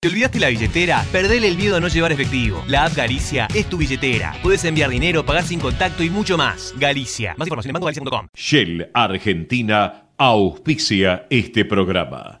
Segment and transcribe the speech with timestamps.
[0.00, 1.04] ¿Te olvidaste la billetera?
[1.10, 2.62] Perdele el miedo a no llevar efectivo.
[2.68, 4.32] La app Galicia es tu billetera.
[4.44, 6.72] Puedes enviar dinero, pagar sin contacto y mucho más.
[6.78, 7.34] Galicia.
[7.36, 8.28] Más información en bancogalicia.com.
[8.32, 12.40] Shell Argentina auspicia este programa.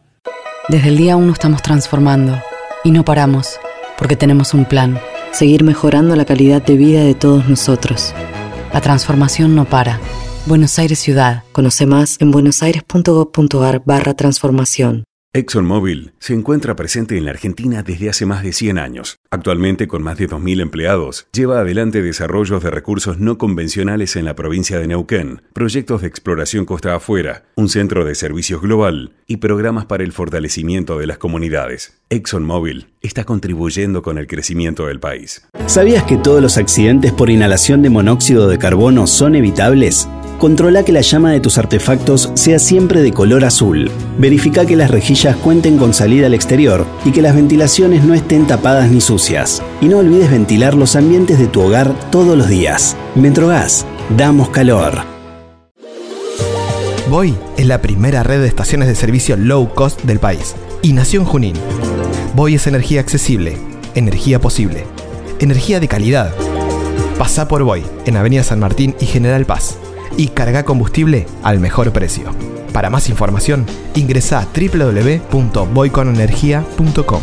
[0.68, 2.40] Desde el día 1 estamos transformando
[2.84, 3.58] y no paramos
[3.98, 5.00] porque tenemos un plan.
[5.32, 8.14] Seguir mejorando la calidad de vida de todos nosotros.
[8.72, 9.98] La transformación no para.
[10.46, 11.42] Buenos Aires Ciudad.
[11.50, 15.02] Conoce más en buenosaires.gov.ar barra transformación.
[15.34, 19.17] ExxonMobil se encuentra presente en la Argentina desde hace más de 100 años.
[19.30, 24.34] Actualmente, con más de 2.000 empleados, lleva adelante desarrollos de recursos no convencionales en la
[24.34, 29.84] provincia de Neuquén, proyectos de exploración costa afuera, un centro de servicios global y programas
[29.84, 32.00] para el fortalecimiento de las comunidades.
[32.08, 35.46] ExxonMobil está contribuyendo con el crecimiento del país.
[35.66, 40.08] ¿Sabías que todos los accidentes por inhalación de monóxido de carbono son evitables?
[40.38, 43.90] Controla que la llama de tus artefactos sea siempre de color azul.
[44.18, 48.46] Verifica que las rejillas cuenten con salida al exterior y que las ventilaciones no estén
[48.46, 49.17] tapadas ni sucias.
[49.80, 52.96] Y no olvides ventilar los ambientes de tu hogar todos los días.
[53.14, 54.94] Metrogas, damos calor.
[57.10, 61.20] Voy es la primera red de estaciones de servicio low cost del país y nació
[61.20, 61.54] en Junín.
[62.34, 63.56] Voy es energía accesible,
[63.94, 64.84] energía posible,
[65.40, 66.34] energía de calidad.
[67.18, 69.78] Pasa por Voy en Avenida San Martín y General Paz
[70.16, 72.30] y carga combustible al mejor precio.
[72.72, 73.64] Para más información,
[73.94, 77.22] ingresa a www.boyconenergia.com.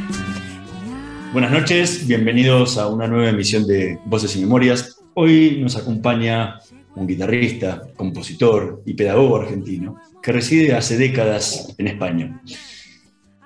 [1.33, 5.01] Buenas noches, bienvenidos a una nueva emisión de Voces y Memorias.
[5.13, 6.59] Hoy nos acompaña
[6.93, 12.41] un guitarrista, compositor y pedagogo argentino que reside hace décadas en España.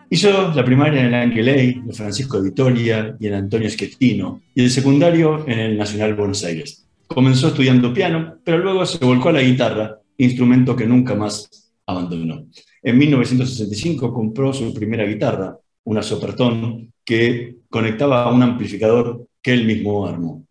[0.09, 4.63] Hizo la primaria en el Angeley, de Francisco de Vitoria y en Antonio Schettino, y
[4.63, 6.87] el secundario en el Nacional Buenos Aires.
[7.05, 12.47] Comenzó estudiando piano, pero luego se volcó a la guitarra, instrumento que nunca más abandonó.
[12.81, 19.65] En 1965 compró su primera guitarra, una Sopertón, que conectaba a un amplificador que él
[19.65, 20.45] mismo armó.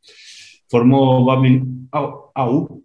[0.69, 2.84] Formó Babbling Au,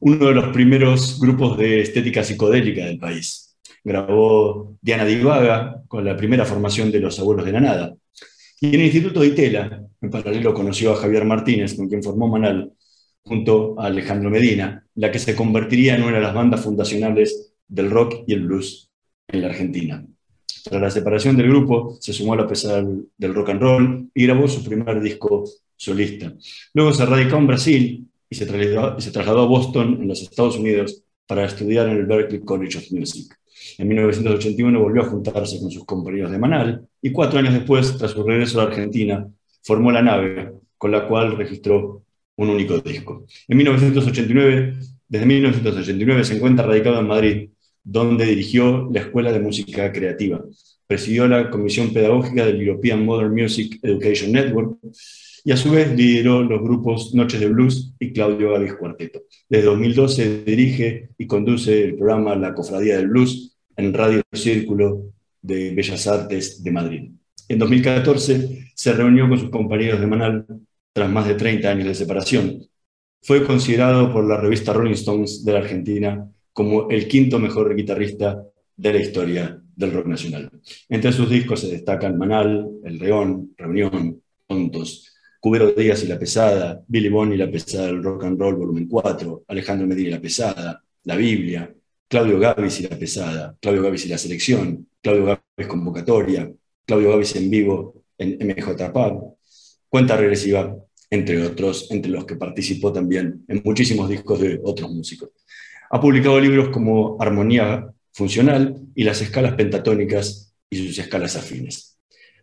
[0.00, 3.56] uno de los primeros grupos de estética psicodélica del país.
[3.84, 7.96] Grabó Diana Divaga con la primera formación de Los Abuelos de la Nada.
[8.60, 12.28] Y en el Instituto de Itela, en paralelo, conoció a Javier Martínez, con quien formó
[12.28, 12.72] Manal,
[13.22, 17.90] junto a Alejandro Medina, la que se convertiría en una de las bandas fundacionales del
[17.90, 18.90] rock y el blues
[19.28, 20.04] en la Argentina.
[20.64, 22.84] Tras la separación del grupo, se sumó a la pesada
[23.16, 25.44] del rock and roll y grabó su primer disco
[25.76, 26.32] solista.
[26.74, 31.44] Luego se radicó en Brasil y se, trasladó, a Boston, en los Estados Unidos, para
[31.44, 33.34] estudiar en el Berklee College of Music.
[33.78, 38.12] En 1981 volvió a juntarse con sus compañeros de Manal y cuatro años después, tras
[38.12, 39.26] su regreso a Argentina,
[39.62, 42.02] formó La Nave, con la cual registró
[42.36, 43.26] un único disco.
[43.48, 47.48] En 1989, desde 1989 se encuentra radicado en Madrid,
[47.90, 50.44] donde dirigió la Escuela de Música Creativa.
[50.86, 54.76] Presidió la Comisión Pedagógica del European Modern Music Education Network
[55.42, 59.22] y a su vez lideró los grupos Noches de Blues y Claudio Gavis Cuarteto.
[59.48, 65.04] Desde 2012 dirige y conduce el programa La Cofradía del Blues en Radio Círculo
[65.40, 67.10] de Bellas Artes de Madrid.
[67.48, 70.46] En 2014 se reunió con sus compañeros de Manal
[70.92, 72.66] tras más de 30 años de separación.
[73.22, 78.42] Fue considerado por la revista Rolling Stones de la Argentina como el quinto mejor guitarrista
[78.76, 80.50] de la historia del rock nacional.
[80.88, 86.82] Entre sus discos se destacan Manal, El León, Reunión, Tontos, Cubero Díaz y La Pesada,
[86.88, 90.82] Billy Bond y La Pesada Rock and Roll Volumen 4, Alejandro Medina y La Pesada,
[91.04, 91.72] La Biblia,
[92.08, 96.52] Claudio Gavis y La Pesada, Claudio Gavis y La Selección, Claudio Gavis Convocatoria,
[96.84, 99.36] Claudio Gavis en vivo en MJPAB,
[99.88, 100.76] Cuenta Regresiva,
[101.08, 105.30] entre otros, entre los que participó también en muchísimos discos de otros músicos.
[105.90, 111.98] Ha publicado libros como Armonía Funcional y las escalas pentatónicas y sus escalas afines.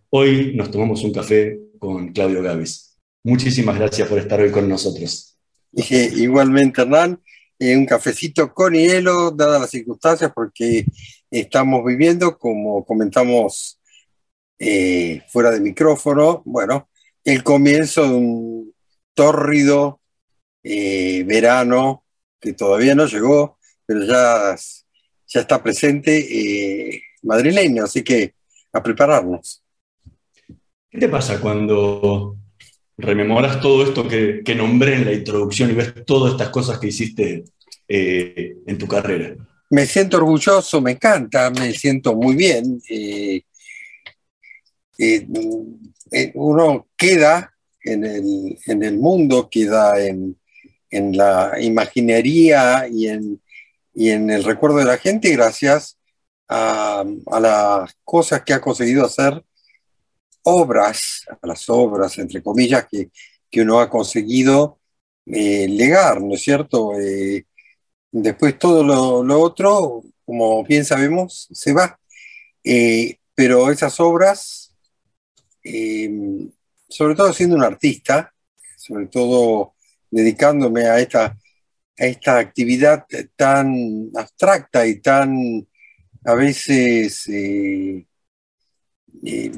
[0.09, 2.97] Hoy nos tomamos un café con Claudio Gavis.
[3.23, 5.37] Muchísimas gracias por estar hoy con nosotros.
[5.73, 7.21] igualmente, Hernán,
[7.59, 10.85] eh, un cafecito con hielo, dadas las circunstancias, porque
[11.29, 13.79] estamos viviendo, como comentamos
[14.57, 16.89] eh, fuera de micrófono, bueno,
[17.23, 18.73] el comienzo de un
[19.13, 20.01] tórrido
[20.63, 22.04] eh, verano
[22.39, 24.55] que todavía no llegó, pero ya,
[25.27, 28.33] ya está presente eh, madrileño, así que
[28.73, 29.63] a prepararnos.
[30.89, 32.37] ¿Qué te pasa cuando
[32.97, 37.45] rememoras todo esto que, nombré en la introducción y ves todas estas cosas que hiciste
[37.87, 39.35] eh, en tu carrera?
[39.69, 42.81] Me siento orgulloso, me encanta, me siento muy bien.
[46.35, 47.53] uno queda
[47.83, 50.37] en el, en el mundo, queda en,
[50.95, 53.41] en la imaginería y en,
[53.93, 55.97] y en el recuerdo de la gente gracias
[56.47, 57.03] a,
[57.41, 59.43] las cosas que ha conseguido hacer,
[60.43, 63.09] obras, a las obras, entre comillas, que,
[63.49, 64.79] que uno ha conseguido
[65.25, 66.93] eh, legar, ¿no es cierto?
[66.99, 67.45] Eh,
[68.11, 68.83] después todo
[69.23, 71.99] lo, otro, como bien sabemos, se va.
[72.63, 74.73] Eh, pero esas obras,
[76.87, 78.33] sobre todo siendo un artista,
[78.77, 79.74] sobre todo
[80.11, 81.37] dedicándome a esta,
[81.97, 83.05] esta actividad
[83.35, 85.67] tan abstracta y tan
[86.25, 88.05] a veces eh,
[89.23, 89.51] eh,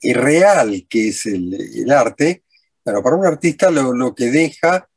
[0.00, 2.44] irreal que es el, arte,
[2.82, 4.88] pero para un artista lo, que deja,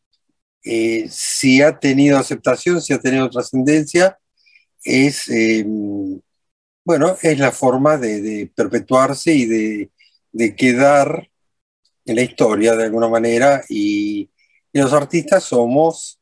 [0.64, 4.18] eh, si ha tenido aceptación, si ha tenido trascendencia,
[4.84, 5.30] es,
[6.84, 9.92] bueno, es la forma de, perpetuarse y de,
[10.32, 11.30] de, quedar
[12.06, 14.32] en la historia de alguna manera y,
[14.74, 16.20] y los artistas somos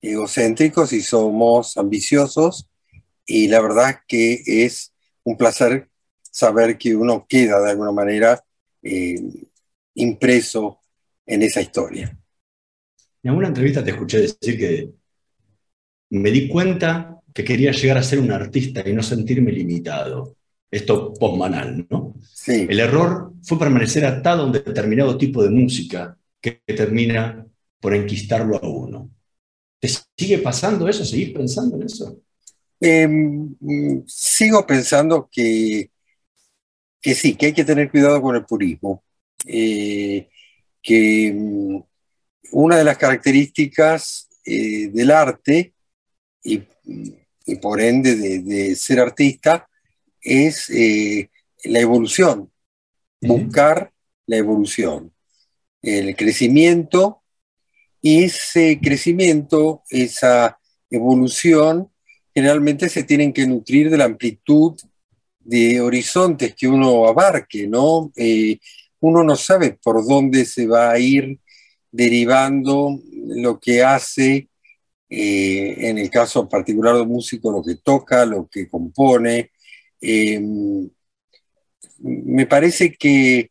[0.00, 2.68] egocéntricos y somos ambiciosos
[3.26, 4.92] y la verdad que es
[5.24, 5.88] un placer
[6.22, 8.42] saber que uno queda de alguna manera
[8.82, 9.20] eh,
[9.94, 10.80] impreso
[11.26, 12.16] en esa historia.
[13.22, 14.90] En alguna entrevista te escuché decir que
[16.10, 20.36] me di cuenta que quería llegar a ser un artista y no sentirme limitado.
[20.70, 22.14] Esto postmanal, ¿no?
[22.32, 22.66] Sí.
[22.68, 27.44] El error fue permanecer atado a un determinado tipo de música que termina
[27.80, 29.10] por enquistarlo a uno.
[29.78, 31.04] ¿Te sigue pasando eso?
[31.04, 32.20] ¿Seguís pensando en eso?
[32.78, 33.54] Em,
[34.06, 35.90] sigo pensando que,
[37.00, 39.02] que sí, que hay que tener cuidado con el purismo.
[39.46, 40.28] Eh,
[40.82, 41.82] que mm,
[42.52, 45.74] una de las características eh, del arte
[46.42, 46.62] y,
[47.60, 49.68] por ende de, ser artista
[50.20, 51.30] es eh,
[51.64, 52.50] la evolución,
[53.20, 53.92] buscar
[54.26, 55.12] la evolución,
[55.82, 57.19] el crecimiento
[58.02, 60.58] ese crecimiento, esa
[60.90, 61.90] evolución,
[62.34, 64.74] generalmente se tienen que nutrir de la amplitud
[65.40, 68.12] de horizontes que uno abarque, ¿no?
[68.16, 68.58] Eh,
[69.00, 71.38] uno no sabe por dónde se va a ir
[71.90, 74.48] derivando lo que hace,
[75.08, 79.50] eh, en el caso particular de músico, lo que toca, lo que compone.
[80.00, 80.88] Em,
[81.98, 83.50] me parece que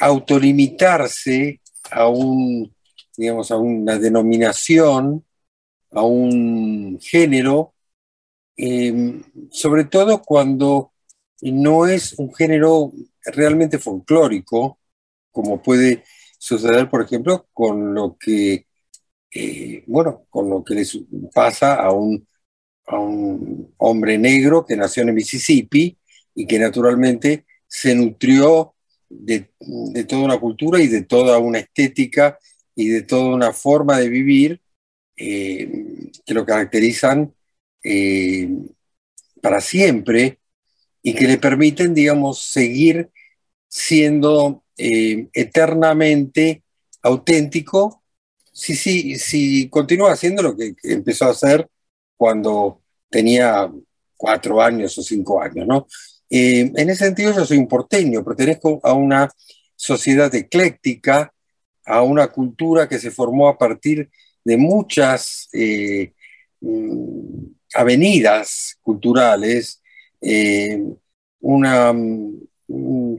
[0.00, 1.60] autolimitarse
[1.90, 2.72] a un
[3.18, 5.24] digamos, a una denominación,
[5.90, 7.74] a un género,
[8.56, 10.92] em, sobre todo cuando
[11.42, 12.92] no es un género
[13.24, 14.78] realmente folclórico,
[15.32, 16.04] como puede
[16.38, 18.66] suceder, por ejemplo, con lo que,
[19.32, 20.98] eh, bueno, con lo que les
[21.34, 22.26] pasa a un,
[22.86, 25.98] a un hombre negro que nació en Mississippi
[26.34, 28.74] y que naturalmente se nutrió
[29.08, 32.38] de, de, toda una cultura y de toda una estética
[32.78, 34.60] y de toda una forma de vivir
[35.16, 37.34] eh, que lo caracterizan
[37.82, 38.48] eh,
[39.42, 40.38] para siempre
[41.02, 43.10] y que le permiten, digamos, seguir
[43.66, 46.62] siendo eh, eternamente
[47.02, 48.04] auténtico
[48.52, 51.68] si, si, si continúa haciendo lo que, empezó a hacer
[52.16, 53.68] cuando tenía
[54.16, 55.88] cuatro años o cinco años, ¿no?
[56.30, 59.28] en ese sentido yo soy un porteño, pertenezco a una
[59.74, 61.32] sociedad ecléctica
[61.88, 64.10] a una cultura que se formó a partir
[64.44, 66.12] de muchas eh,
[66.60, 69.82] mm, avenidas culturales,
[70.20, 70.82] eh,
[71.40, 73.16] una, mm,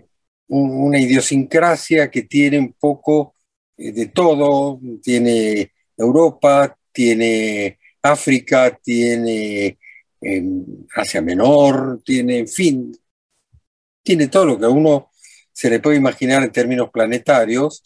[0.47, 3.35] una idiosincrasia que tiene un poco
[3.77, 9.77] eh, de todo, tiene Europa, tiene África, tiene
[10.21, 12.91] em, Asia Menor, tiene, en fin,
[14.03, 15.09] tiene todo lo que a uno
[15.51, 17.83] se le puede imaginar en términos planetarios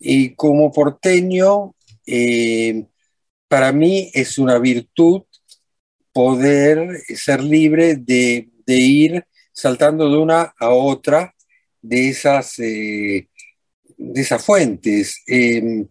[0.00, 1.74] y como porteño,
[2.06, 2.86] eh,
[3.48, 5.22] para mí es una virtud
[6.12, 11.34] poder ser libre de, ir saltando de una a otra
[11.82, 13.28] de esas, eh,
[13.98, 15.22] de esas fuentes.
[15.26, 15.86] Em,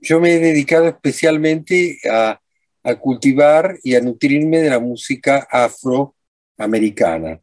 [0.00, 2.40] yo me he dedicado especialmente a,
[2.82, 7.40] a, cultivar y a nutrirme de la música afroamericana.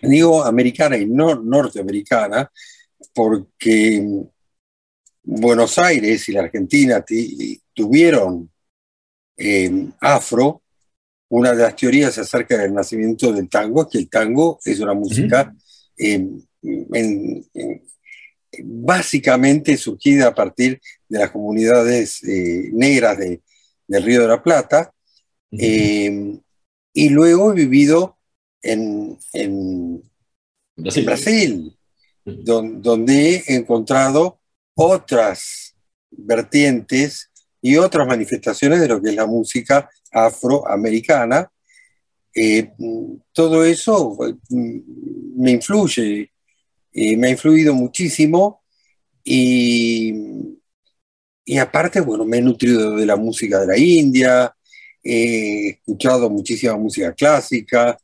[0.00, 2.50] Digo americana y no norteamericana,
[3.14, 4.26] porque
[5.26, 7.02] Buenos Aires y la Argentina
[7.72, 8.50] tuvieron
[9.38, 10.62] eh, afro,
[11.30, 14.92] una de las teorías acerca del nacimiento del tango es que el tango es una
[14.92, 15.54] música
[15.96, 16.28] eh,
[18.62, 20.78] básicamente surgida a partir
[21.08, 24.92] de las comunidades eh, negras del Río de la Plata,
[25.50, 28.18] y luego he vivido
[28.60, 29.18] en,
[30.76, 31.76] Brasil,
[32.24, 34.40] donde he encontrado
[34.74, 35.74] otras
[36.10, 41.50] vertientes y otras manifestaciones de lo que es la música afroamericana.
[42.34, 42.72] Eh,
[43.32, 44.16] todo eso
[44.50, 46.30] mm, me influye,
[46.92, 48.62] eh, me ha influido muchísimo
[49.22, 50.12] y,
[51.44, 54.54] y aparte, bueno, me he nutrido de la música de la India,
[55.02, 57.96] he escuchado muchísima música clásica,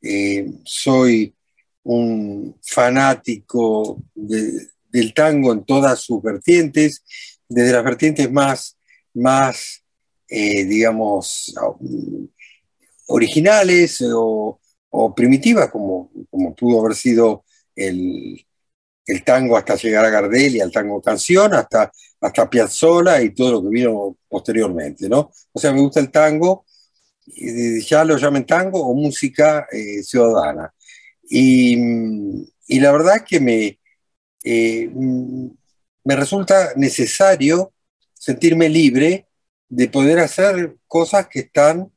[0.00, 1.34] eh, soy
[1.82, 4.02] un fanático
[4.94, 7.02] del tango en todas sus vertientes,
[7.48, 8.78] desde las vertientes más,
[9.12, 9.82] más
[10.28, 11.52] eh, digamos,
[13.08, 14.60] originales o,
[15.16, 18.46] primitivas, como, como, pudo haber sido el,
[19.24, 23.62] tango hasta llegar a Gardel y al tango canción, hasta, hasta Piazzolla y todo lo
[23.62, 25.32] que vino posteriormente, ¿no?
[25.52, 26.64] O sea, me gusta el tango,
[27.26, 30.72] ya lo llamen tango o música eh, ciudadana.
[31.28, 31.76] Y,
[32.68, 33.78] y, la verdad que me,
[34.44, 37.72] eh, me resulta necesario
[38.12, 39.26] sentirme libre
[39.70, 41.90] de poder hacer cosas que están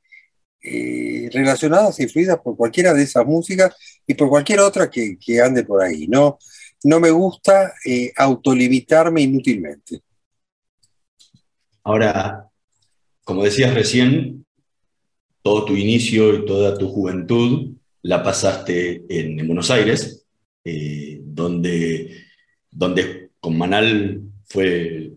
[0.61, 3.75] eh, relacionadas e influidas por cualquiera de esas músicas
[4.07, 6.07] y por cualquier otra que, ande por ahí.
[6.07, 6.39] No,
[6.85, 10.01] no me gusta eh, autolimitarme inútilmente.
[11.83, 12.47] Ahora,
[13.25, 14.45] como decías recién,
[15.41, 20.25] todo tu inicio y toda tu juventud la pasaste en, Buenos Aires,
[21.23, 22.26] donde,
[22.77, 25.11] donde con Manal fue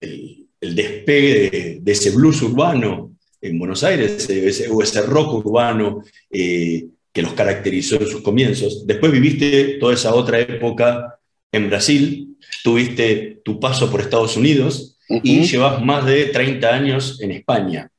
[0.00, 6.02] el, el despegue de, ese blues urbano en Buenos Aires, ese, o ese rock urbano
[6.30, 8.86] eh, que los caracterizó en sus comienzos.
[8.86, 11.18] Después viviste toda esa otra época
[11.52, 17.32] en Brasil, tuviste tu paso por Estados Unidos y llevas más de 30 años en
[17.32, 17.90] España.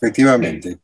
[0.00, 0.78] Efectivamente.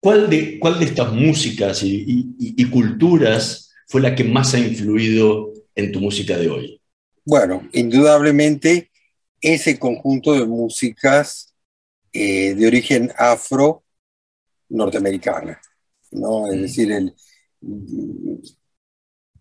[0.00, 5.92] ¿Cuál de, cuál de estas músicas y culturas fue la que más ha influido en
[5.92, 6.82] tu música de hoy?
[7.24, 8.90] Bueno, indudablemente
[9.40, 11.54] ese conjunto de músicas
[12.12, 13.84] eh, de origen afro
[14.70, 15.60] norteamericana,
[16.10, 16.48] ¿no?
[16.48, 16.62] Es mm.
[16.62, 17.14] decir, el,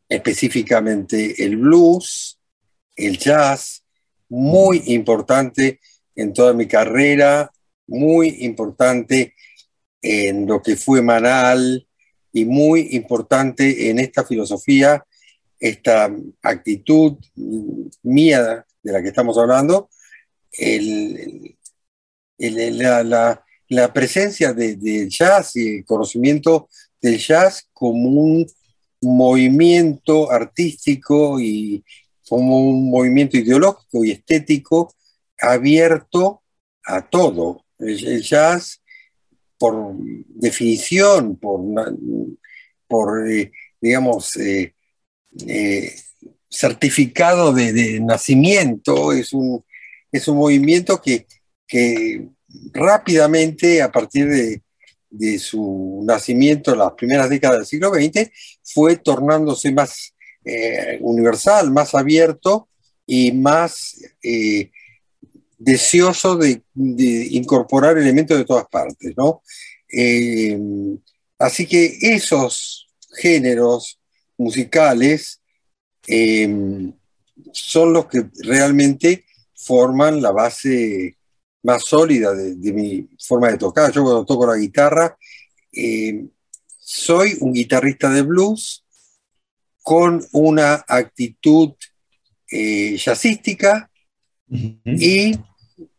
[0.07, 2.39] específicamente el blues,
[2.95, 3.83] el jazz,
[4.29, 5.79] muy importante
[6.15, 7.51] en toda mi carrera,
[7.87, 9.33] muy importante
[10.01, 11.87] en lo que fue Manal
[12.31, 15.03] y muy importante en esta filosofía,
[15.59, 16.11] esta
[16.41, 17.17] actitud
[18.03, 19.89] mía de la que estamos hablando,
[22.39, 26.69] la, presencia del jazz y el conocimiento
[27.01, 28.45] del jazz como un
[29.01, 31.83] movimiento artístico y
[32.27, 34.93] como un movimiento ideológico y estético
[35.39, 36.43] abierto
[36.83, 37.65] a todo.
[37.79, 38.81] El, jazz,
[39.57, 41.61] por definición, por,
[42.87, 44.73] por eh, digamos, eh,
[45.47, 45.93] eh,
[46.49, 49.63] certificado de, nacimiento, es un,
[50.11, 51.27] es un movimiento que,
[51.67, 52.27] que
[52.73, 54.61] rápidamente, a partir de,
[55.39, 58.29] su nacimiento en las primeras décadas del siglo XX,
[58.63, 60.13] fue tornándose más
[60.45, 62.69] eh, universal, más abierto
[63.05, 64.69] y más eh,
[65.57, 69.13] deseoso de, incorporar elementos de todas partes.
[69.17, 69.41] ¿no?
[71.39, 73.99] Así que esos géneros
[74.37, 75.41] musicales
[76.07, 76.93] Em,
[77.51, 81.17] son los que realmente forman la base
[81.63, 83.91] más sólida de, mi forma de tocar.
[83.91, 85.17] Yo cuando toco la guitarra,
[85.71, 86.29] em,
[86.79, 88.85] soy un guitarrista de blues
[89.83, 91.73] con una actitud
[92.49, 93.91] eh, jazzística
[94.85, 95.37] y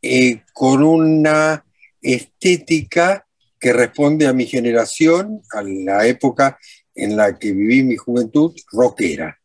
[0.00, 1.62] eh, con una
[2.00, 3.26] estética
[3.61, 6.59] que responde a mi generación, a la época
[6.99, 9.38] en la que viví mi juventud, rockera.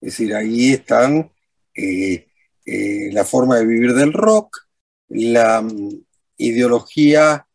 [0.00, 1.32] Es decir, ahí están
[1.74, 2.26] eh,
[2.66, 4.58] eh, la forma de vivir del rock,
[5.08, 6.04] la mm,
[6.36, 7.46] ideología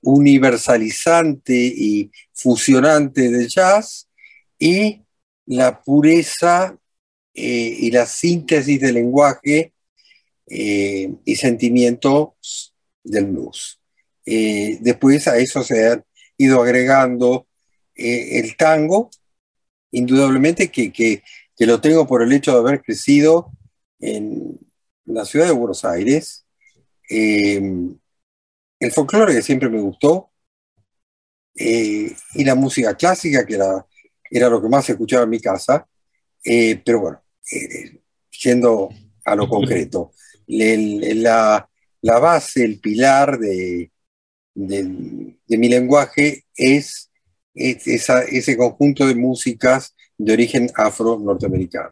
[0.00, 4.08] universalizante y fusionante del jazz
[4.58, 5.02] y
[5.44, 6.78] la pureza
[7.34, 9.74] eh, y la síntesis del lenguaje
[10.46, 13.80] y sentimientos del blues.
[14.24, 16.04] después a eso se han
[16.36, 17.46] ido agregando
[17.94, 19.10] el tango,
[19.90, 21.22] indudablemente que, que,
[21.58, 23.52] lo tengo por el hecho de haber crecido
[24.00, 24.58] en
[25.04, 26.44] la ciudad de Buenos Aires.
[27.08, 27.96] Em,
[28.80, 30.32] el folclore que siempre me gustó
[31.54, 33.86] eh, y la música clásica que era,
[34.30, 35.86] era lo que más escuchaba en mi casa.
[36.44, 37.22] Eh, pero bueno,
[37.52, 38.00] eh,
[38.42, 38.88] yendo
[39.24, 40.12] a lo concreto,
[40.46, 41.68] la,
[42.00, 43.92] la, base, el pilar de,
[44.54, 47.11] de, mi lenguaje es,
[47.54, 51.90] ese conjunto de músicas de origen afro-norteamericano.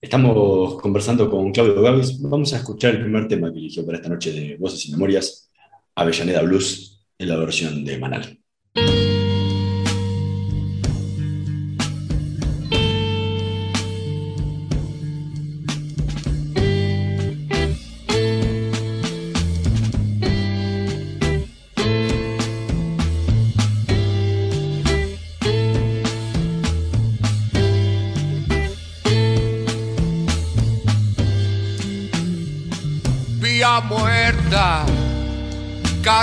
[0.00, 2.20] Estamos conversando con Claudio Gavis.
[2.20, 5.50] Vamos a escuchar el primer tema que eligió para esta noche de Voces y Memorias,
[5.94, 8.38] Avellaneda Blues, en la versión de Manal.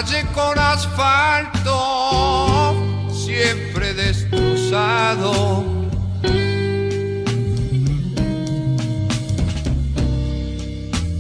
[0.01, 1.75] Calle con asfalto,
[3.13, 5.63] siempre destrozado.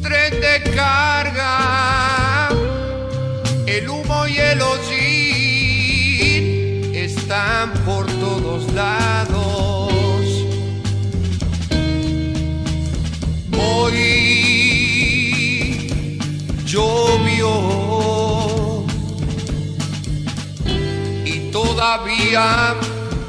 [0.01, 1.10] Tren de carga,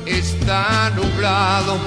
[0.06, 1.78] está nublado.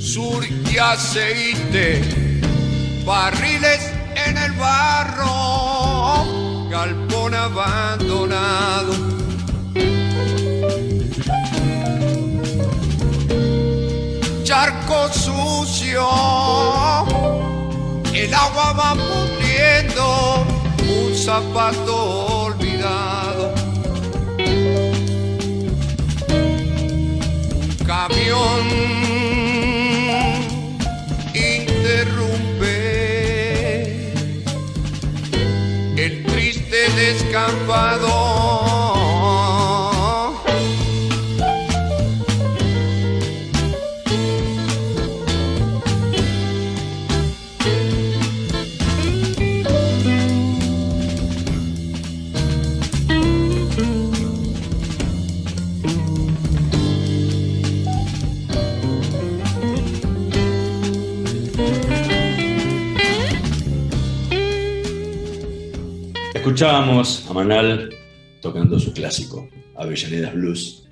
[0.00, 2.02] Sur y aceite,
[3.06, 3.92] barriles
[4.26, 5.39] en el barro,
[18.44, 20.44] agua va pudriendo,
[20.88, 21.96] un zapato
[22.46, 23.54] olvidado.
[26.28, 28.62] Un camión
[31.34, 32.74] interrumpe
[35.96, 38.29] el triste descampado.
[66.60, 67.88] Escuchábamos a Manal
[68.42, 70.86] tocando su clásico, Avellanedas Blues,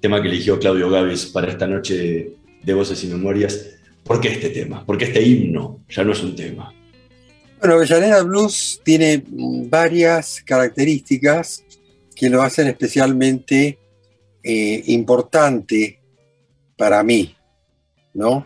[0.00, 3.66] tema que eligió Claudio Gavis para esta noche de Voces y Memorias.
[4.02, 4.84] ¿Por qué este tema?
[4.84, 6.74] ¿Por qué este himno ya no es un tema?
[7.60, 11.62] Bueno, Avellanedas Blues tiene varias características
[12.16, 13.78] que lo hacen especialmente
[14.42, 16.00] eh, importante
[16.76, 17.36] para mí,
[18.14, 18.44] ¿no?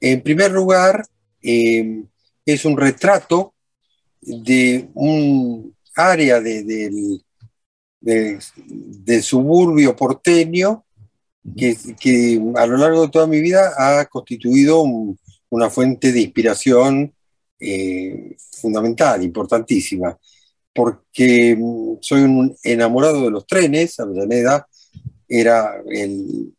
[0.00, 1.04] En primer lugar,
[1.42, 2.04] eh,
[2.44, 3.55] es un retrato
[4.26, 7.22] de un área del,
[9.22, 10.84] suburbio porteño
[11.56, 14.84] que, a lo largo de toda mi vida ha constituido
[15.48, 17.14] una fuente de inspiración
[17.58, 20.18] eh, fundamental, importantísima,
[20.74, 21.56] porque
[22.00, 24.66] soy un enamorado de los trenes, Avellaneda
[25.28, 26.52] era el,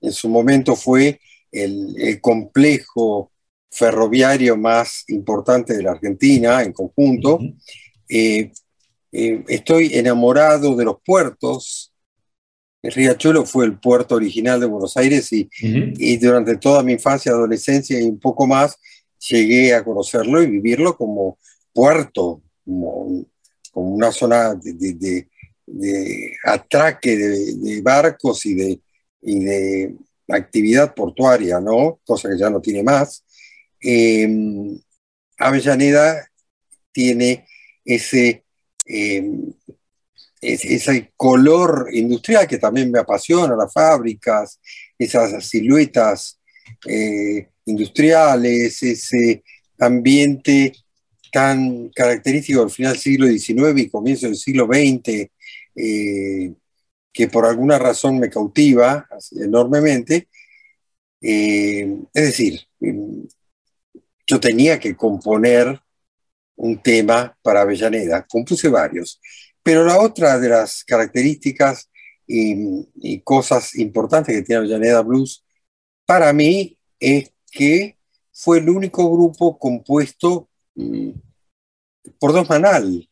[0.00, 3.31] en su momento fue el complejo
[3.72, 7.40] ferroviario más importante de la Argentina en conjunto.
[8.08, 8.52] Eh,
[9.10, 11.92] eh, estoy enamorado de los puertos.
[12.82, 17.32] El Riachuelo fue el puerto original de Buenos Aires y, y, durante toda mi infancia,
[17.32, 18.76] adolescencia y un poco más
[19.28, 21.38] llegué a conocerlo y vivirlo como
[21.72, 23.24] puerto, como,
[23.70, 25.28] como una zona de,
[25.66, 28.80] de, atraque de, barcos y de,
[29.22, 29.96] y de
[30.28, 32.00] actividad portuaria, ¿no?
[32.04, 33.21] Cosa que ya no tiene más.
[33.82, 34.78] Em,
[35.38, 36.28] Avellaneda
[36.92, 37.46] tiene
[37.84, 38.44] ese,
[38.86, 39.52] em,
[40.40, 44.60] ese color industrial que también me apasiona, las fábricas,
[44.98, 46.38] esas siluetas
[46.86, 49.42] eh, industriales, ese
[49.78, 50.72] ambiente
[51.32, 55.30] tan característico del final del siglo XIX y comienzo del siglo XX,
[55.74, 56.52] eh,
[57.12, 60.28] que por alguna razón me cautiva enormemente.
[61.20, 62.60] Eh, es decir,
[64.32, 65.78] yo tenía que componer
[66.56, 68.26] un tema para Avellaneda.
[68.26, 69.20] Compuse varios.
[69.62, 71.90] Pero la otra de las características
[72.26, 75.44] y, cosas importantes que tiene Avellaneda Blues
[76.06, 77.98] para mí es que
[78.32, 81.10] fue el único grupo compuesto mm,
[82.18, 83.06] por dos manal,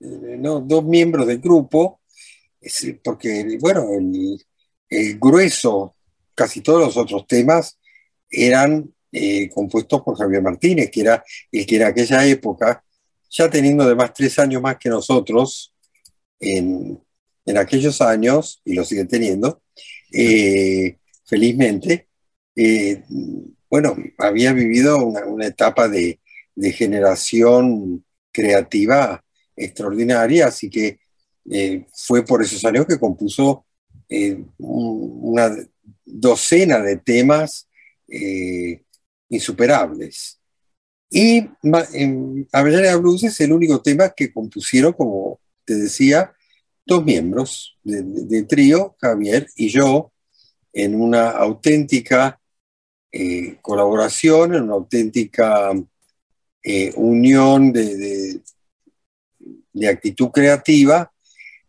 [0.00, 0.58] eh, ¿no?
[0.60, 2.00] dos miembros del grupo,
[3.04, 4.44] porque, bueno, el,
[4.88, 5.94] el, grueso,
[6.34, 7.78] casi todos los otros temas
[8.28, 12.84] eran eh, compuestos por Javier Martínez, que era el que en aquella época,
[13.30, 15.74] ya teniendo además tres años más que nosotros,
[16.38, 17.00] en,
[17.46, 19.62] en aquellos años, y lo sigue teniendo,
[20.12, 22.08] eh, felizmente,
[22.54, 23.02] eh,
[23.70, 26.20] bueno, había vivido una, etapa de,
[26.72, 30.98] generación creativa extraordinaria, así que
[31.94, 33.64] fue por esos años que compuso
[34.58, 35.56] una
[36.04, 37.68] docena de temas
[39.28, 40.38] insuperables.
[41.10, 41.48] Y
[42.52, 46.32] Avellaneda Blues es el único tema que compusieron, como te decía,
[46.84, 50.12] dos miembros del trío, Javier y yo,
[50.72, 52.40] en una auténtica
[53.10, 55.72] eh, colaboración, en una auténtica
[56.62, 58.40] eh, unión de,
[59.72, 61.10] de, actitud creativa.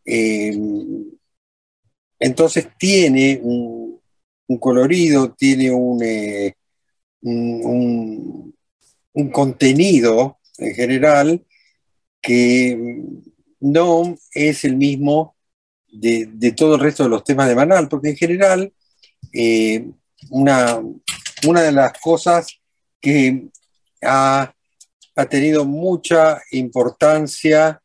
[0.04, 0.58] Eh,
[2.20, 4.02] entonces tiene un,
[4.48, 6.02] un, colorido, tiene un,
[7.22, 8.54] un,
[9.32, 11.46] contenido en general
[12.22, 13.04] que
[13.60, 15.36] no es el mismo
[15.92, 18.74] de, todo el resto de los temas de Manal, porque en general
[19.34, 19.90] eh,
[20.30, 20.82] una,
[21.46, 22.60] una, de las cosas
[23.02, 23.50] que
[24.02, 24.54] ha,
[25.30, 27.82] tenido mucha importancia,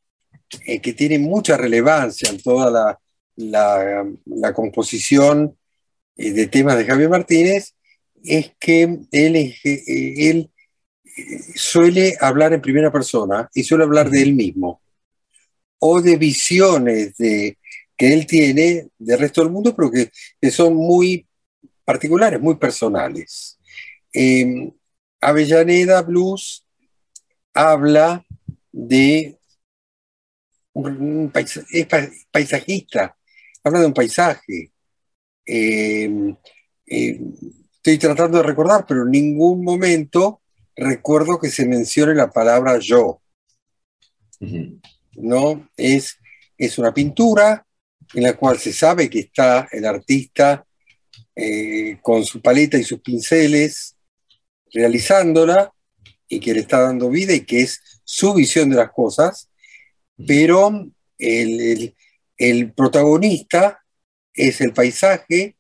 [0.67, 2.99] eh, que tiene mucha relevancia en toda
[3.37, 5.57] la, composición
[6.17, 7.74] eh, de temas de Javier Martínez,
[8.25, 8.83] es que
[9.13, 9.53] él, eh,
[9.85, 10.51] él
[11.05, 14.81] eh, suele hablar en primera persona y suele hablar de él mismo
[15.79, 17.59] o de visiones de,
[17.97, 20.11] que él tiene del resto del mundo, pero que,
[20.51, 21.27] son muy
[21.85, 23.59] particulares, muy personales.
[24.13, 24.73] Em,
[25.21, 26.67] Avellaneda Blues
[27.53, 28.25] habla
[28.73, 29.39] de
[30.73, 31.31] un,
[32.33, 33.17] paisajista,
[33.63, 34.73] habla de un paisaje.
[35.47, 36.35] Em,
[36.87, 37.35] em,
[37.85, 40.41] estoy tratando de recordar, pero en ningún momento
[40.75, 43.21] recuerdo que se mencione la palabra yo.
[45.17, 45.69] ¿No?
[45.77, 46.17] Es,
[46.57, 47.67] es una pintura
[48.15, 50.65] en la cual se sabe que está el artista
[51.37, 53.97] eh, con su paleta y sus pinceles
[54.73, 55.71] realizándola
[56.27, 59.51] y que le está dando vida y que es su visión de las cosas,
[60.27, 60.87] pero
[61.19, 61.95] el,
[62.39, 63.85] el protagonista
[64.33, 65.57] es el paisaje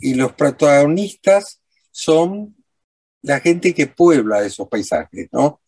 [0.00, 2.56] y los protagonistas son
[3.22, 5.60] la gente que puebla esos paisajes, ¿no?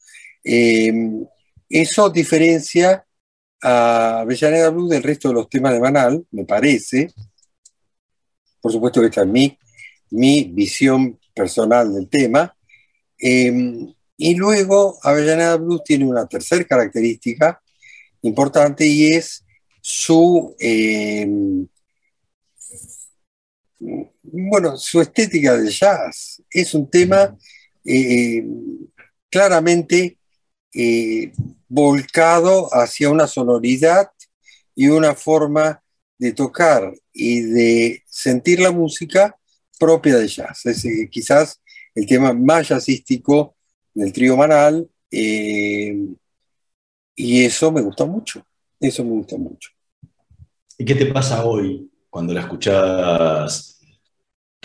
[0.45, 1.27] Em,
[1.69, 3.07] eso diferencia
[3.63, 7.13] a Avellaneda Blue del resto de los temas de Banal, me parece.
[8.61, 9.59] Por supuesto que esta es mi,
[10.11, 12.55] mi visión personal del tema.
[13.19, 17.61] Em, y luego Avellaneda Blues tiene una tercera característica
[18.23, 19.45] importante y es
[19.81, 21.69] su em,
[24.43, 27.37] bueno, su estética de jazz es un tema
[27.85, 28.45] eh,
[29.31, 30.19] claramente
[30.73, 31.33] eh,
[31.69, 34.11] volcado hacia una sonoridad
[34.75, 35.83] y una forma
[36.19, 39.37] de tocar y de sentir la música
[39.79, 40.67] propia de jazz.
[40.67, 41.61] Es eh, quizás
[41.95, 43.57] el tema más jazzístico
[43.95, 46.17] del trío Manal y
[47.45, 48.45] eso me gusta mucho,
[48.79, 49.71] eso me gusta mucho.
[50.77, 53.76] ¿Y qué te pasa hoy cuando la escuchas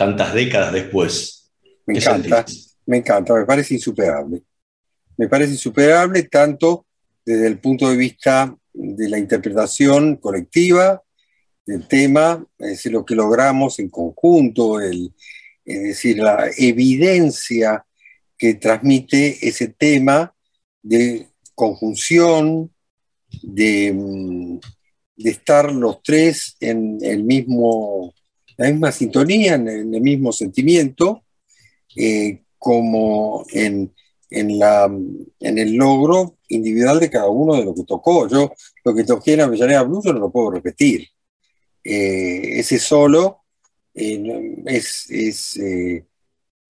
[0.02, 1.52] tantas décadas después?
[1.86, 2.44] Me encanta,
[2.86, 4.42] me encanta, me parece insuperable.
[5.16, 6.86] Me parece insuperable tanto
[7.24, 11.00] desde el punto de vista de la interpretación colectiva
[11.64, 15.14] del tema, es decir, lo que logramos en conjunto, el,
[15.64, 17.84] es decir, la evidencia
[18.36, 20.34] que transmite ese tema
[20.82, 22.72] de conjunción,
[23.42, 24.58] de, mm,
[25.16, 28.11] de estar los tres en el mismo,
[28.56, 31.24] la misma sintonía, en el mismo sentimiento,
[31.96, 33.92] eh, como en,
[34.30, 38.28] en, la, en el logro individual de cada uno de lo que tocó.
[38.28, 38.52] Yo
[38.84, 41.08] lo que toqué en Avellaneda Blues no lo puedo repetir.
[41.84, 43.40] Eh, ese solo
[43.94, 45.60] eh, es, es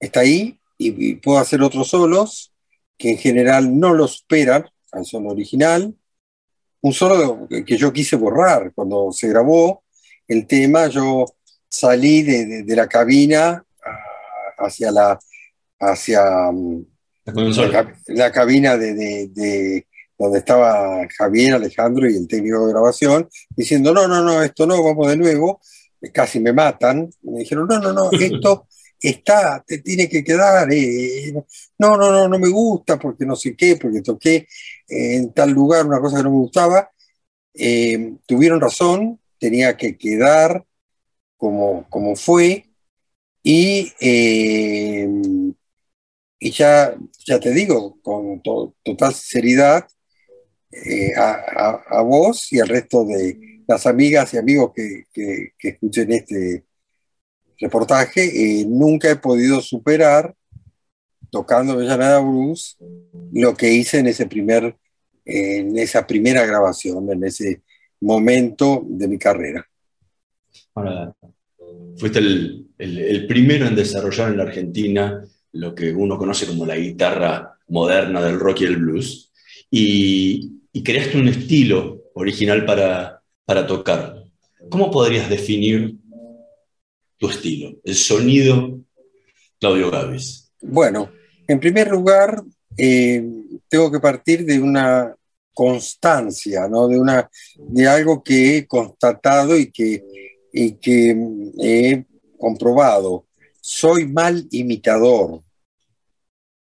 [0.01, 2.53] está ahí y, y, puedo hacer otros solos
[2.97, 5.95] que en general no lo superan al solo original
[6.83, 8.73] un solo que yo quise borrar.
[8.75, 9.85] Cuando se grabó
[10.29, 11.25] el tema, yo
[11.73, 15.19] salí de, la cabina ah, hacia, la,
[15.81, 16.85] hacia, mm,
[18.09, 19.87] la, cabina de,
[20.19, 24.85] donde estaba Javier, Alejandro y el técnico de grabación, diciendo, no, no, no, esto no,
[24.85, 25.61] vamos de nuevo,
[26.13, 28.67] casi me matan, me dijeron, no, no, no, esto
[29.01, 31.33] está, te tiene que quedar, eh,
[31.79, 34.47] no, no, no, no me gusta porque no sé qué, porque toqué
[34.87, 36.91] en tal lugar una cosa que no me gustaba,
[37.55, 40.65] eh, tuvieron razón, tenía que quedar
[41.43, 42.67] como, como fue,
[43.43, 45.09] y, eh,
[46.39, 46.95] y ya,
[47.27, 48.41] ya te digo, con
[48.85, 49.89] total sinceridad,
[51.17, 56.65] a, vos y al resto de las amigas y amigos que, que, que escuchen este
[57.59, 58.23] reportaje,
[58.61, 60.37] eh, nunca he podido superar,
[61.29, 62.79] tocando Bellanada Blues,
[63.33, 64.77] lo que hice en, ese primer,
[65.25, 67.63] en esa primera grabación, en ese
[68.01, 69.67] momento de mi carrera.
[70.75, 71.15] Ahora,
[71.97, 76.77] fuiste el, el, primero en desarrollar en la Argentina lo que uno conoce como la
[76.77, 79.33] guitarra moderna del rock y el blues,
[79.71, 84.25] y, y creaste un estilo original para, para tocar.
[84.69, 85.97] ¿Cómo podrías definir
[87.19, 88.81] tu estilo, el sonido
[89.61, 90.51] Claudio Gavis?
[90.61, 91.11] Bueno,
[91.47, 92.43] en primer lugar,
[92.77, 93.23] eh,
[93.69, 95.15] tengo que partir de una
[95.55, 96.89] constancia, ¿no?
[96.89, 100.03] de, una, de algo que he constatado y que,
[100.53, 101.17] y que
[101.59, 102.05] he
[102.39, 103.27] comprobado.
[103.61, 105.43] Soy mal imitador.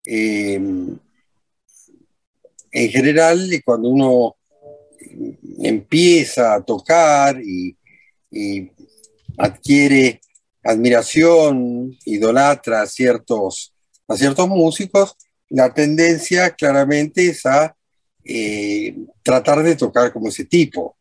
[0.06, 0.56] Eh,
[2.72, 4.36] en general, cuando uno
[5.60, 7.78] empieza a tocar y,
[8.32, 8.72] y
[9.38, 10.20] adquiere
[10.64, 13.74] admiración, idolatra a ciertos,
[14.08, 15.16] a ciertos músicos,
[15.50, 17.76] la tendencia claramente es a
[18.24, 20.98] eh, tratar de tocar como ese tipo.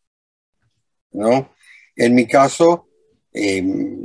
[1.12, 1.54] ¿no?
[1.96, 2.88] En mi caso,
[3.32, 4.02] em,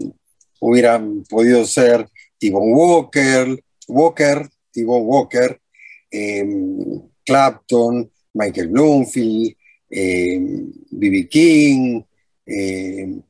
[0.59, 5.59] hubieran podido ser Tibon Walker, Walker, Tibon Walker,
[6.11, 9.55] em, Clapton, Michael Bloomfield,
[9.89, 11.17] B.B.
[11.17, 12.03] Em, King,
[12.45, 13.21] eh,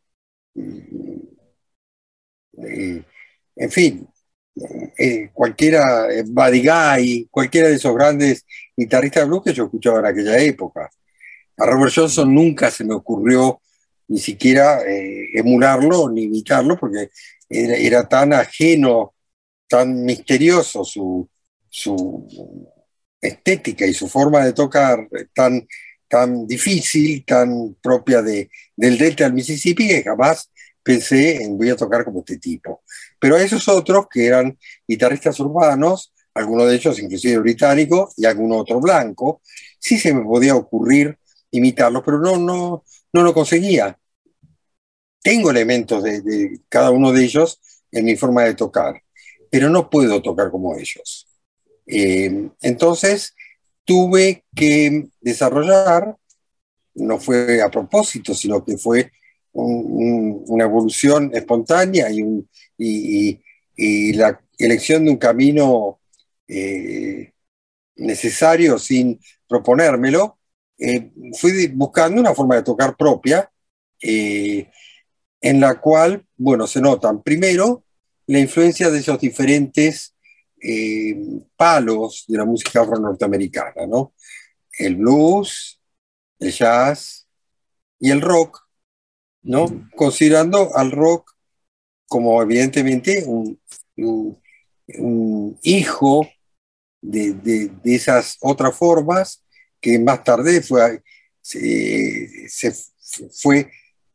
[3.56, 4.08] en fin,
[4.98, 10.00] eh, cualquiera, eh, Buddy Guy, cualquiera de esos grandes guitarristas de blues que yo escuchaba
[10.00, 10.90] en aquella época.
[11.58, 13.62] A Robert Johnson nunca se me ocurrió
[14.08, 14.82] ni siquiera
[15.34, 17.10] emularlo ni imitarlo porque
[17.50, 19.14] era, tan ajeno,
[19.68, 21.30] tan misterioso su,
[21.70, 22.28] su,
[23.22, 25.68] estética y su forma de tocar tan,
[26.08, 30.52] tan difícil, tan propia de, del delta del Mississippi que jamás
[30.84, 32.84] pensé en voy a tocar como este tipo.
[33.20, 38.58] Pero a esos otros que eran guitarristas urbanos, algunos de ellos inclusive británicos y alguno
[38.58, 39.42] otro blanco,
[39.80, 41.18] sí se me podía ocurrir
[41.52, 43.98] imitarlos, pero no, no lo conseguía.
[45.22, 47.60] Tengo elementos de, cada uno de ellos
[47.92, 49.02] en mi forma de tocar,
[49.50, 51.28] pero no puedo tocar como ellos.
[51.86, 53.34] Eh, entonces
[53.86, 56.16] tuve que desarrollar,
[56.96, 59.12] no fue a propósito, sino que fue
[59.54, 63.40] una evolución espontánea y,
[64.14, 66.00] la elección de un camino
[66.48, 67.32] eh,
[67.96, 70.37] necesario sin proponérmelo,
[70.78, 73.50] eh, fui buscando una forma de tocar propia,
[74.02, 74.70] eh,
[75.42, 77.84] en la cual, bueno, se notan primero
[78.28, 80.14] la influencia de esos diferentes
[81.56, 84.14] palos de la música afro-norteamericana, ¿no?
[84.80, 85.80] El blues,
[86.40, 87.28] el jazz
[88.00, 88.68] y el rock,
[89.44, 89.88] ¿no?
[89.96, 91.38] Considerando al rock
[92.08, 93.60] como evidentemente un,
[95.64, 96.28] hijo
[97.02, 99.44] de, esas otras formas
[99.82, 101.02] que más tarde fue,
[101.42, 102.74] se,
[103.32, 103.70] fue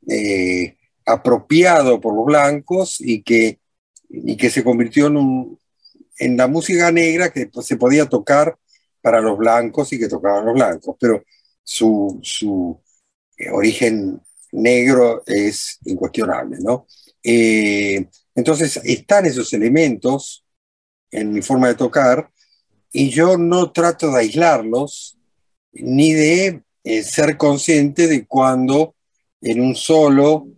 [0.09, 3.61] eh, apropiado por los blancos y que,
[4.09, 5.59] y que se convirtió en,
[6.19, 8.57] en la música negra que se podía tocar
[9.01, 11.23] para los blancos y que tocaban los blancos, pero
[11.63, 12.81] su, su
[13.37, 14.21] eh, origen
[14.53, 16.87] negro es incuestionable, ¿no?
[17.23, 20.45] Eh, entonces están esos elementos
[21.11, 22.31] en mi forma de tocar
[22.91, 25.19] y yo no trato de aislarlos
[25.73, 28.95] ni de eh, ser consciente de cuando
[29.41, 30.49] en un solo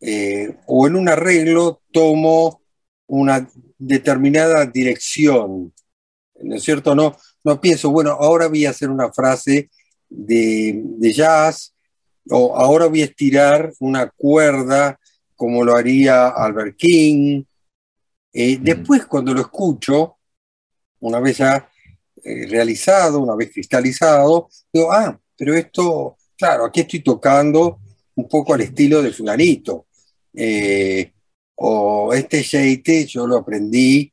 [0.00, 2.62] eh, o en un arreglo tomo
[3.06, 5.72] una determinada dirección.
[6.42, 6.94] ¿No es cierto?
[6.94, 9.70] No, no pienso, bueno, ahora voy a hacer una frase
[10.08, 11.74] de, de jazz
[12.30, 14.98] o ahora voy a estirar una cuerda
[15.40, 17.44] como lo haría Albert King.
[18.32, 18.62] Eh, mm.
[18.62, 20.18] Después, cuando lo escucho,
[21.00, 21.69] una vez ya
[22.24, 27.78] eh, realizado, una vez cristalizado, digo, ah, pero esto, claro, aquí estoy tocando
[28.14, 29.86] un poco al estilo de fulanito.
[30.34, 31.12] Eh,
[31.56, 34.12] o este jeite yo lo aprendí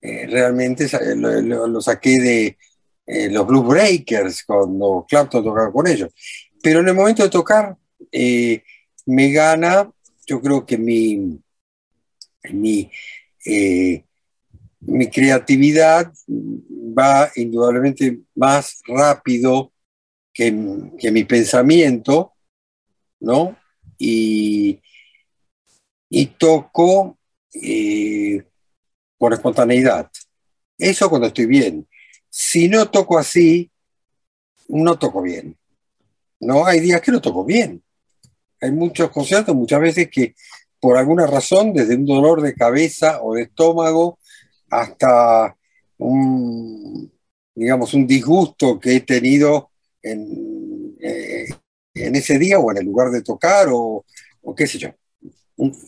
[0.00, 2.58] eh, realmente lo, saqué de
[3.06, 6.10] eh, los Blue Breakers cuando Clapton tocaba con ellos.
[6.62, 7.76] Pero en el momento de tocar,
[9.06, 9.90] me gana,
[10.26, 11.40] yo creo que mi,
[12.52, 12.90] mi,
[14.86, 19.72] mi creatividad va indudablemente más rápido
[20.32, 22.32] que, mi pensamiento,
[23.20, 23.56] ¿no?
[23.98, 24.80] Y,
[26.08, 27.18] y toco
[27.54, 28.44] eh,
[29.18, 30.10] por espontaneidad.
[30.78, 31.88] Eso cuando estoy bien.
[32.28, 33.70] Si no toco así,
[34.68, 35.56] no toco bien.
[36.38, 37.82] No, hay días que no toco bien.
[38.60, 40.34] Hay muchos conciertos, muchas veces que
[40.78, 44.18] por alguna razón, desde un dolor de cabeza o de estómago
[44.70, 45.56] hasta
[45.98, 47.12] un,
[47.54, 49.70] digamos, un disgusto que he tenido
[50.02, 51.46] en, eh,
[51.94, 54.04] en ese día o en el lugar de tocar o,
[54.42, 54.90] o qué sé yo.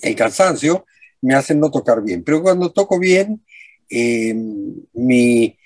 [0.03, 0.87] El cansancio
[1.21, 3.45] me hace no tocar bien, pero cuando toco bien,
[3.91, 5.59] eh, mi,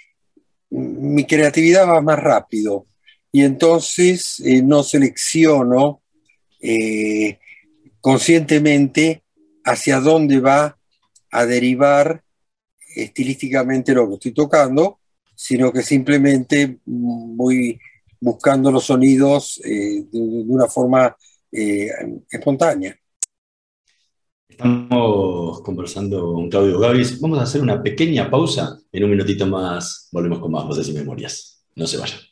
[0.71, 2.87] mi, creatividad va más rápido
[3.31, 6.01] y entonces eh, no selecciono
[8.01, 9.25] conscientemente
[9.65, 10.79] hacia dónde va
[11.33, 12.22] a derivar
[12.95, 14.99] estilísticamente lo que estoy tocando,
[15.35, 17.79] sino que simplemente voy
[18.21, 21.17] buscando los sonidos eh, de, una forma
[21.51, 21.89] eh,
[22.31, 22.97] espontánea.
[24.49, 27.21] Estamos conversando con Claudio Gavis.
[27.21, 28.79] Vamos a hacer una pequeña pausa.
[28.93, 31.65] En un minutito más volvemos con más voces y memorias.
[31.75, 32.32] No se vayan.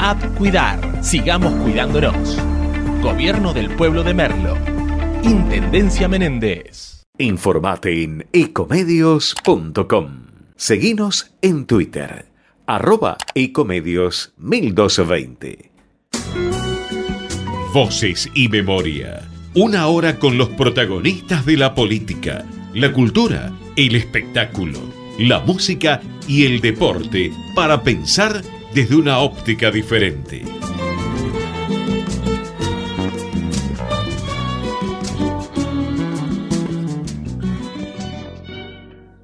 [0.00, 1.02] App Cuidar.
[1.02, 2.38] Sigamos cuidándonos.
[3.02, 4.56] Gobierno del Pueblo de Merlo.
[5.24, 7.02] Intendencia Menéndez.
[7.18, 10.26] Informate en ecomedios.com.
[10.54, 12.26] Seguinos en Twitter.
[12.66, 15.72] Arroba ecomedios 1220.
[17.74, 19.28] Voces y memoria.
[19.54, 24.78] Una hora con los protagonistas de la política, la cultura, el espectáculo,
[25.18, 28.42] la música y el deporte para pensar
[28.74, 30.42] desde una óptica diferente.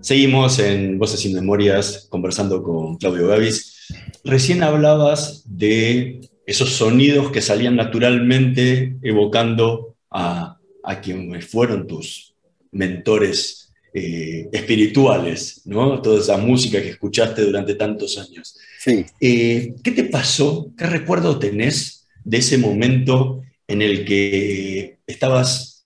[0.01, 3.89] Seguimos en Voces y Memorias conversando con Claudio Gavis.
[4.23, 12.35] Recién hablabas de esos sonidos que salían naturalmente evocando a, a quienes fueron tus
[12.71, 13.64] mentores
[13.97, 16.03] eh, espirituales, ¿no?
[16.03, 18.59] Toda esa música que escuchaste durante tantos años.
[18.81, 19.07] Sí.
[19.21, 20.73] Eh, ¿Qué te pasó?
[20.77, 25.85] ¿Qué recuerdo tenés de ese momento en el que estabas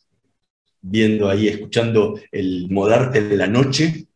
[0.81, 4.07] viendo ahí, escuchando el Modarte de la Noche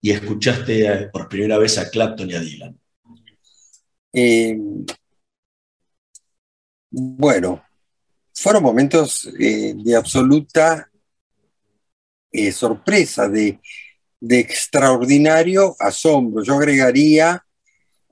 [0.00, 2.78] y escuchaste por primera vez a Clapton y a Dylan?
[4.14, 4.56] Eh,
[6.90, 7.62] bueno,
[8.32, 10.90] fueron momentos eh, de absoluta
[12.52, 13.60] sorpresa, de,
[14.20, 16.42] de extraordinario asombro.
[16.42, 17.44] Yo agregaría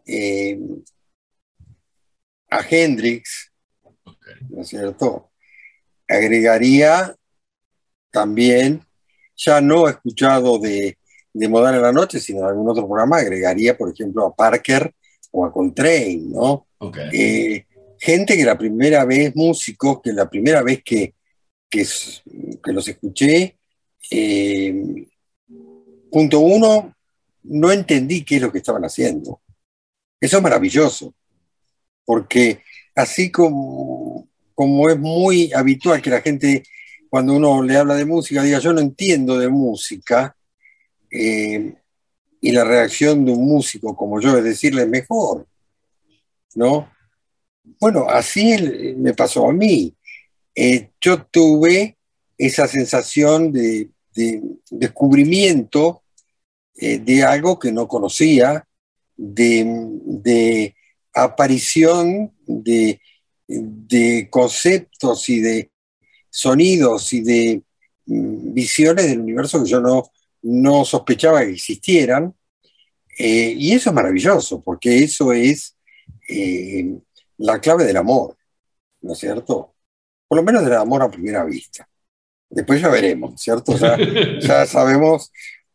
[0.06, 0.58] eh,
[2.50, 3.52] a Hendrix,
[4.50, 5.30] ¿no es cierto?
[6.08, 7.14] Agregaría
[8.10, 8.84] también,
[9.36, 10.98] ya no he escuchado de,
[11.32, 14.94] de Modal en la Noche, sino de algún otro programa, agregaría, por ejemplo, a Parker
[15.30, 16.66] o a Coltrane, ¿no?
[17.12, 17.64] Eh,
[17.98, 21.14] gente que la primera vez, músicos, que la primera vez que,
[21.70, 21.86] que,
[22.66, 23.56] los escuché,
[24.10, 25.06] eh,
[26.10, 26.94] punto uno,
[27.44, 29.40] no entendí qué es lo que estaban haciendo.
[30.20, 31.14] Eso es maravilloso,
[32.04, 32.62] porque
[32.94, 36.62] así como, como es muy habitual que la gente
[37.08, 40.34] cuando uno le habla de música, diga yo no entiendo de música,
[41.10, 41.74] eh,
[42.40, 45.46] y la reacción de un músico como yo es decirle mejor,
[46.54, 46.90] ¿no?
[47.78, 48.56] Bueno, así
[48.96, 49.94] me pasó a mí.
[50.54, 51.96] Eh, yo tuve
[52.46, 53.90] esa sensación de,
[54.70, 56.02] descubrimiento
[56.74, 58.66] eh, de algo que no conocía,
[59.16, 60.74] de,
[61.14, 63.00] aparición de,
[64.30, 65.70] conceptos y de
[66.30, 67.62] sonidos y de
[68.06, 69.80] mm, visiones del universo que yo
[70.42, 72.34] no, sospechaba que existieran.
[73.18, 75.76] Eh, y eso es maravilloso, porque eso es
[76.28, 76.98] eh,
[77.38, 78.36] la clave del amor,
[79.02, 79.74] ¿no es cierto?
[80.26, 81.86] Por lo menos del amor a primera vista.
[82.52, 83.74] Después ya veremos, ¿cierto?
[84.40, 85.32] Ya, sabemos,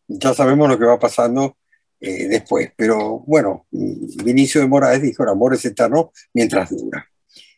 [0.08, 1.58] ya sabemos lo que va pasando
[2.00, 2.72] eh, después.
[2.76, 7.06] Pero bueno, Vinicio de Moraes dijo, el amor es eterno mientras dura.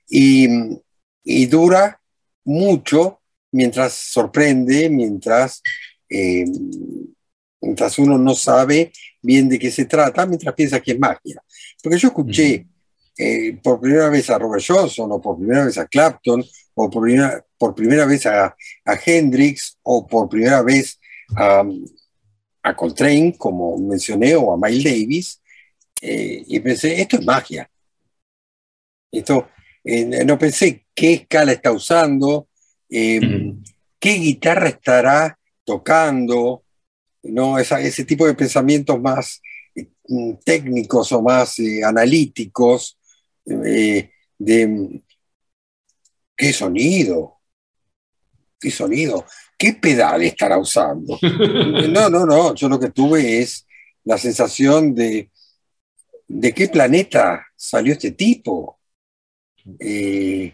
[0.10, 0.48] Y,
[1.24, 2.02] y dura
[2.44, 5.62] mucho mientras sorprende, mientras
[7.62, 8.92] mientras uno no sabe
[9.22, 11.42] bien de qué se trata, mientras piensa que es magia.
[11.84, 12.68] Porque yo escuché
[13.18, 16.44] eh, por primera vez a Robert Johnson, o por primera vez a Clapton,
[16.82, 18.56] o por primera, por primera vez a,
[19.06, 21.00] Hendrix, o por primera vez
[21.36, 21.64] a,
[22.64, 25.42] a, Coltrane, como mencioné, o a Miles Davis,
[26.02, 27.70] eh, y pensé, esto es magia.
[29.12, 29.50] Esto,
[29.84, 32.48] eh, no pensé qué escala está usando,
[32.90, 33.54] qué
[34.00, 36.64] guitarra estará tocando,
[37.24, 37.60] ¿no?
[37.60, 39.42] ese tipo de pensamientos más
[40.44, 42.98] técnicos o más eh, analíticos,
[43.46, 45.02] eh, de
[46.40, 47.40] qué sonido,
[48.60, 49.26] qué sonido,
[49.58, 51.20] qué pedal estará usando.
[51.90, 53.66] No, no, no, yo lo que tuve es
[54.04, 55.30] la sensación de
[56.30, 58.80] de qué planeta salió este tipo.
[59.80, 60.54] Eh,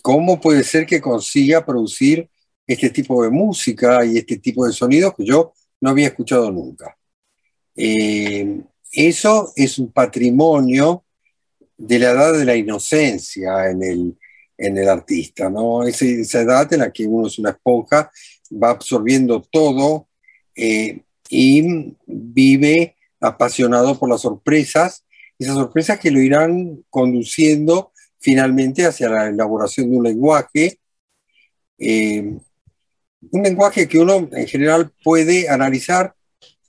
[0.00, 2.30] ¿Cómo puede ser que consiga producir
[2.66, 6.96] este tipo de música y este tipo de sonidos que yo no había escuchado nunca.
[7.76, 11.04] Eh, eso es un patrimonio
[11.76, 14.18] de la edad de la inocencia en el,
[14.58, 15.84] en el artista, ¿no?
[15.84, 18.10] esa edad en la que uno es una esponja,
[18.52, 20.08] va absorbiendo todo
[20.54, 25.04] eh, y vive apasionado por las sorpresas,
[25.38, 30.78] esas sorpresas que lo irán conduciendo finalmente hacia la elaboración de un lenguaje
[31.78, 32.38] eh,
[33.30, 36.14] un lenguaje que uno en general puede analizar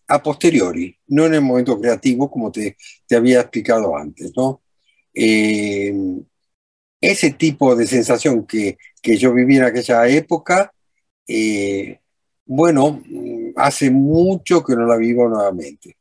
[0.07, 2.77] a posteriori, no en el momento creativo como te,
[3.11, 4.31] había explicado antes.
[4.35, 4.61] ¿no?
[5.13, 5.93] Eh,
[7.01, 10.71] ese tipo de sensación que, yo viví en aquella época,
[11.27, 11.99] eh,
[12.45, 13.01] bueno,
[13.55, 15.95] hace mucho que no la vivo nuevamente.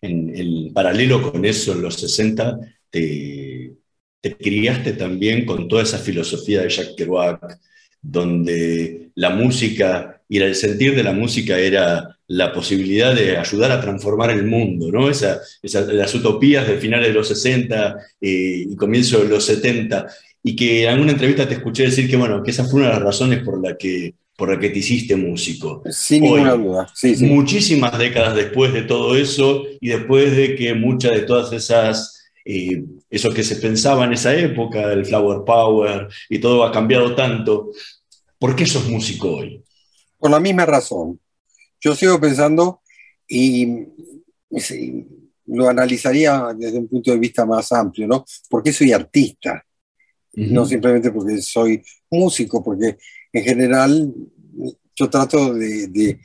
[0.00, 2.58] En el paralelo con eso, en los 60,
[2.90, 3.74] te,
[4.20, 7.60] te criaste también con toda esa filosofía de Jacques Kerouac,
[8.00, 13.80] donde la música y el sentir de la música era la posibilidad de ayudar a
[13.80, 15.10] transformar el mundo, ¿no?
[15.10, 20.06] Esa, las utopías de finales de los 60 eh, y comienzo de los 70,
[20.42, 22.94] y que en alguna entrevista te escuché decir que, bueno, que esa fue una de
[22.94, 25.82] las razones por la que, por la que te hiciste músico.
[25.90, 26.92] Sin ninguna duda.
[27.20, 32.84] Muchísimas décadas después de todo eso y después de que muchas de todas esas eh,
[33.08, 37.70] eso que se pensaba en esa época, el flower power y todo ha cambiado tanto.
[38.38, 39.62] ¿Por qué sos músico hoy?
[40.18, 41.20] Por la misma razón.
[41.82, 42.80] Yo sigo pensando
[43.28, 43.86] y,
[45.46, 48.24] lo analizaría desde un punto de vista más amplio, ¿no?
[48.48, 49.62] ¿Por qué soy artista?
[50.34, 52.96] No simplemente porque soy músico, porque
[53.32, 54.14] en general
[54.94, 56.20] yo trato de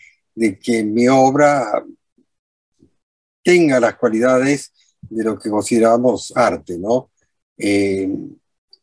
[0.62, 1.84] que mi obra
[3.44, 7.12] tenga las cualidades de lo que consideramos arte, ¿no?
[7.58, 8.10] Eh,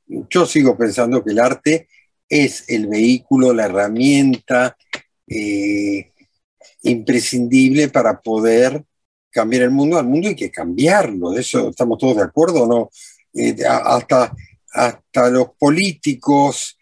[0.06, 1.88] yo sigo pensando que el arte
[2.28, 4.76] es el vehículo, la herramienta
[5.26, 6.13] eh,
[6.84, 8.84] imprescindible para poder
[9.30, 9.98] cambiar el mundo.
[9.98, 12.90] Al mundo hay que cambiarlo, de eso estamos todos de acuerdo, ¿no?
[13.34, 14.32] Eh, hasta,
[14.72, 16.78] hasta los políticos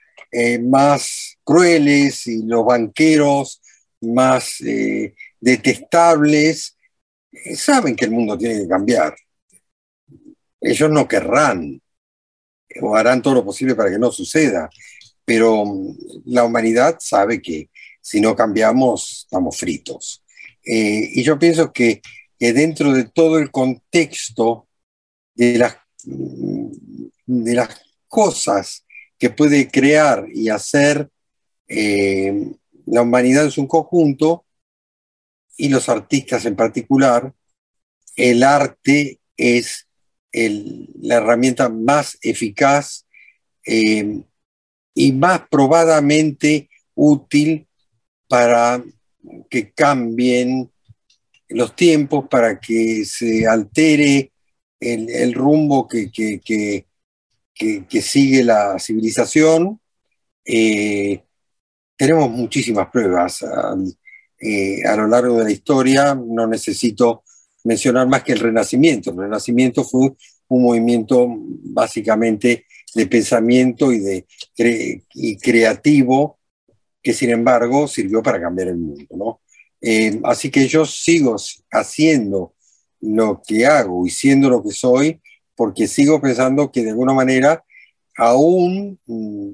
[0.63, 3.61] más crueles y los banqueros
[4.01, 4.57] más
[5.39, 6.75] detestables
[7.55, 9.15] saben que el mundo tiene que cambiar
[10.63, 11.81] ellos no querrán
[12.81, 14.71] o harán todo lo posible para que no suceda,
[15.25, 15.97] pero mm,
[16.27, 17.69] la humanidad sabe que
[18.03, 20.23] si no cambiamos estamos fritos.
[20.63, 22.03] Eh, y yo pienso que,
[22.39, 24.67] dentro de todo el contexto
[25.35, 26.67] de las, mm,
[27.27, 28.85] de las cosas
[29.17, 31.09] que puede crear y hacer
[31.69, 32.53] eh,
[32.85, 34.45] la humanidad en su conjunto,
[35.57, 37.33] y los artistas en particular,
[38.17, 39.87] el arte es
[40.33, 43.07] la herramienta más eficaz
[43.67, 44.23] eh,
[44.95, 47.69] y más probadamente útil
[48.33, 48.83] para
[49.51, 50.71] que cambien
[51.51, 54.33] los tiempos, para que se altere
[54.81, 56.87] el, rumbo que, que,
[58.01, 59.79] sigue la civilización.
[60.47, 61.23] Eh,
[61.95, 63.45] tenemos muchísimas pruebas
[64.41, 67.25] eh, a lo largo de la historia, no necesito
[67.65, 69.11] mencionar más que el Renacimiento.
[69.11, 70.09] El Renacimiento fue
[70.49, 72.65] un movimiento básicamente
[72.95, 74.27] de pensamiento y, de
[75.13, 76.39] y creativo
[77.03, 79.41] que sin embargo sirvió para cambiar el mundo.
[79.81, 81.37] Eh, así que yo sigo
[81.71, 82.55] haciendo
[83.01, 85.21] lo que hago y siendo lo que soy
[85.57, 87.65] porque sigo pensando que de alguna manera
[88.17, 89.51] aún, mm,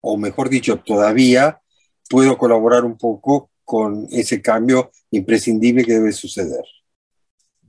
[0.00, 1.60] o mejor dicho, todavía
[2.08, 6.64] puedo colaborar un poco con ese cambio imprescindible que debe suceder.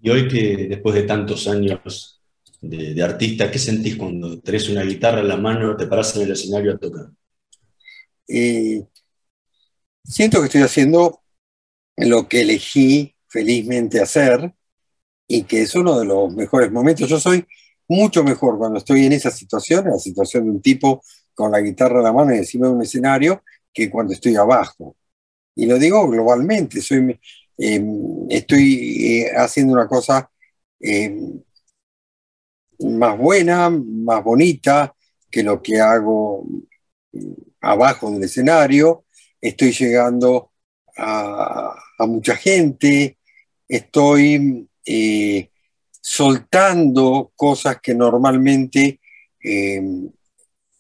[0.02, 2.22] Y hoy que después de tantos años
[2.62, 6.32] de, artista, ¿qué sentís cuando tenés una guitarra en la mano, te paras en el
[6.32, 7.10] escenario a tocar?
[10.04, 11.22] Siento que estoy haciendo
[11.98, 14.54] lo que elegí felizmente hacer
[15.28, 17.10] y que es uno de los mejores momentos.
[17.10, 17.46] Yo soy
[17.88, 21.04] mucho mejor cuando estoy en esa situación, en la situación de un tipo
[21.34, 24.96] con la guitarra en la mano y encima de un escenario, que cuando estoy abajo.
[25.56, 26.82] Y lo digo globalmente,
[27.58, 30.30] Em, estoy eh, haciendo una cosa
[30.80, 31.42] em,
[32.80, 34.94] más buena, más bonita
[35.30, 36.46] que lo que hago
[37.62, 39.06] abajo del escenario.
[39.42, 40.52] Estoy llegando
[40.98, 43.18] a, mucha gente,
[43.68, 45.50] estoy eh,
[46.02, 49.00] soltando cosas que normalmente
[49.42, 50.10] em,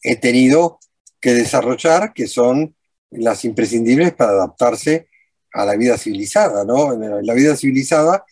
[0.01, 0.79] he tenido
[1.19, 2.75] que desarrollar, que son
[3.11, 5.07] las imprescindibles para adaptarse
[5.53, 6.93] a la vida civilizada, ¿no?
[6.93, 8.25] En la vida civilizada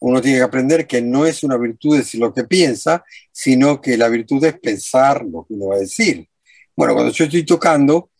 [0.00, 3.02] uno tiene que aprender que no es una virtud decir lo que piensa,
[3.32, 6.28] sino que la virtud es pensar lo que uno va a decir.
[6.76, 8.10] Bueno, cuando yo estoy tocando,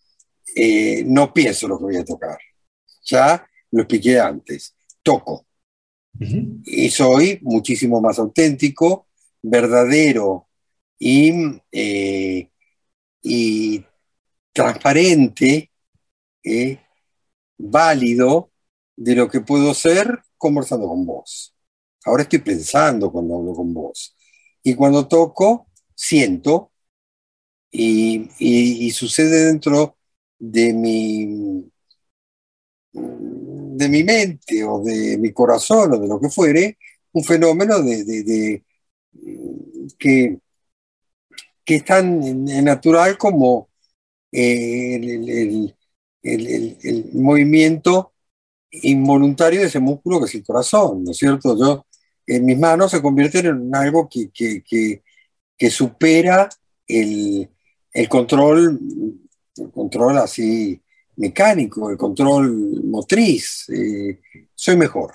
[0.55, 2.39] eh, no pienso lo que voy a tocar.
[3.05, 4.75] Ya lo expliqué antes.
[5.03, 5.47] Toco.
[6.65, 9.09] Y soy muchísimo más auténtico,
[9.43, 10.47] verdadero
[10.97, 11.33] y,
[11.73, 12.49] eh,
[13.21, 13.85] y
[14.53, 15.73] transparente
[16.45, 16.79] eh,
[17.59, 18.53] válido
[18.97, 21.53] de lo que puedo ser conversando con vos.
[22.05, 24.15] Ahora estoy pensando cuando hablo con vos.
[24.63, 26.71] Y cuando toco, siento
[27.75, 29.97] y, sucede dentro
[30.39, 31.71] de mi,
[32.93, 36.79] de mi mente o de mi corazón o de lo que fuere,
[37.13, 38.63] un fenómeno de,
[39.99, 40.39] que,
[41.65, 43.71] que es tan natural como
[44.33, 45.75] eh, el,
[46.23, 48.13] el, movimiento
[48.71, 51.57] involuntario de ese músculo que es el corazón, ¿no es cierto?
[51.59, 51.87] Yo,
[52.27, 56.49] en mis manos se convierten en algo que, que, supera
[56.87, 57.49] el,
[58.09, 58.79] control,
[59.57, 60.81] el control así
[61.17, 63.69] mecánico, el control motriz.
[63.71, 64.21] Eh,
[64.55, 65.13] soy mejor.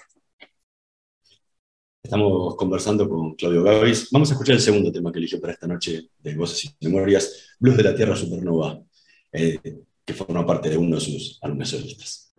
[2.01, 4.09] Estamos conversando con Claudio Gavis.
[4.11, 7.55] Vamos a escuchar el segundo tema que eligió para esta noche de Voces y Memorias,
[7.59, 8.82] Blues de la Tierra Supernova.
[9.32, 9.59] Eh,
[10.09, 12.34] que forma parte de uno de sus alumnos solistas.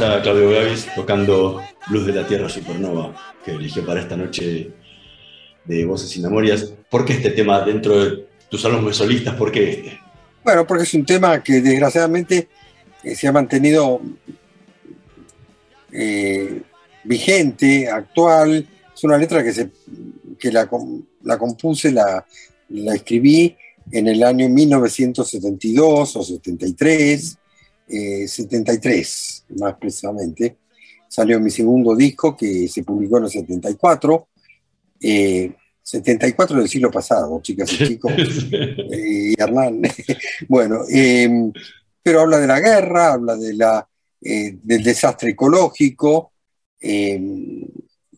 [0.00, 4.70] Claudio Gavis tocando Luz de la Tierra Supernova, que eligió para esta noche
[5.66, 6.72] de Voces y Memorias.
[6.88, 9.34] ¿Por qué este tema dentro de tus álbumes solistas?
[9.34, 10.00] ¿Por qué este?
[10.42, 12.48] Bueno, porque es un tema que desgraciadamente
[13.04, 14.00] eh, se ha mantenido
[15.92, 16.62] eh,
[17.04, 18.66] vigente, actual.
[18.94, 19.68] Es una letra que, se,
[20.38, 22.24] que la, compuse, la
[22.94, 23.54] escribí
[23.92, 27.38] en el año 1972 o 73,
[27.90, 30.58] 73 eh, más precisamente.
[31.08, 34.28] Salió mi segundo disco que se publicó en el 74.
[35.90, 38.12] 74 del siglo pasado, chicas y chicos,
[38.52, 39.82] eh, y Hernán.
[40.48, 41.52] bueno, em,
[42.02, 43.88] pero habla de la guerra, habla de la,
[44.20, 46.32] eh, del desastre ecológico.
[46.80, 47.66] Em,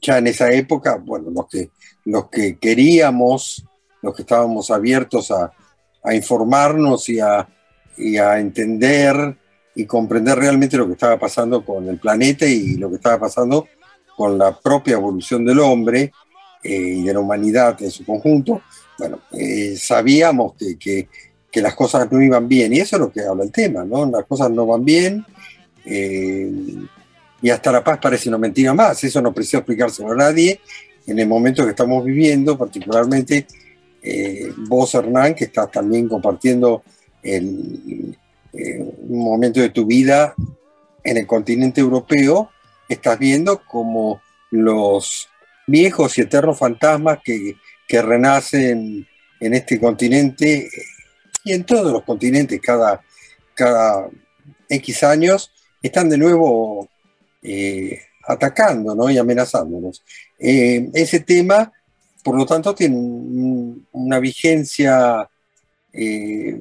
[0.00, 1.70] ya en esa época, bueno, los que,
[2.04, 3.64] los que queríamos,
[4.02, 5.52] los que estábamos abiertos a,
[6.12, 7.48] informarnos y a,
[7.96, 9.36] y a entender
[9.74, 13.66] y comprender realmente lo que estaba pasando con el planeta y lo que estaba pasando
[14.16, 16.12] con la propia evolución del hombre,
[16.62, 18.62] eh, y de la humanidad en su conjunto,
[18.96, 21.08] bueno, eh, sabíamos que,
[21.50, 24.06] que, las cosas no iban bien, y eso es lo que habla el tema, ¿no?
[24.06, 25.24] Las cosas no van bien,
[25.84, 26.50] eh,
[27.42, 30.60] y hasta la paz parece una mentira más, eso no precisa explicárselo a nadie
[31.06, 33.46] en el momento que estamos viviendo, particularmente
[34.68, 36.82] vos, Hernán, que estás también compartiendo
[37.22, 38.16] el,
[38.52, 40.34] un momento de tu vida
[41.04, 42.50] en el continente europeo,
[42.88, 45.28] estás viendo como los
[45.66, 47.56] viejos y eternos fantasmas que,
[47.94, 49.06] renacen
[49.38, 50.66] en este continente
[51.44, 53.02] y en todos los continentes cada,
[53.52, 54.08] cada
[54.66, 56.88] X años, están de nuevo
[57.42, 60.02] eh, atacando y amenazándonos.
[60.38, 61.70] Eh, ese tema,
[62.24, 62.96] por lo tanto, tiene
[63.92, 65.28] una vigencia
[65.92, 66.58] eh,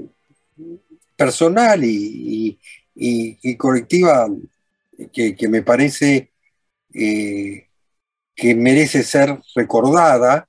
[1.21, 2.57] personal y,
[3.57, 4.27] colectiva
[5.13, 6.31] que, me parece
[6.91, 10.47] que merece ser recordada,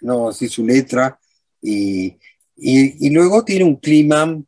[0.00, 0.28] ¿no?
[0.28, 1.18] así su letra,
[1.62, 2.16] y,
[2.56, 4.40] y, luego tiene un clima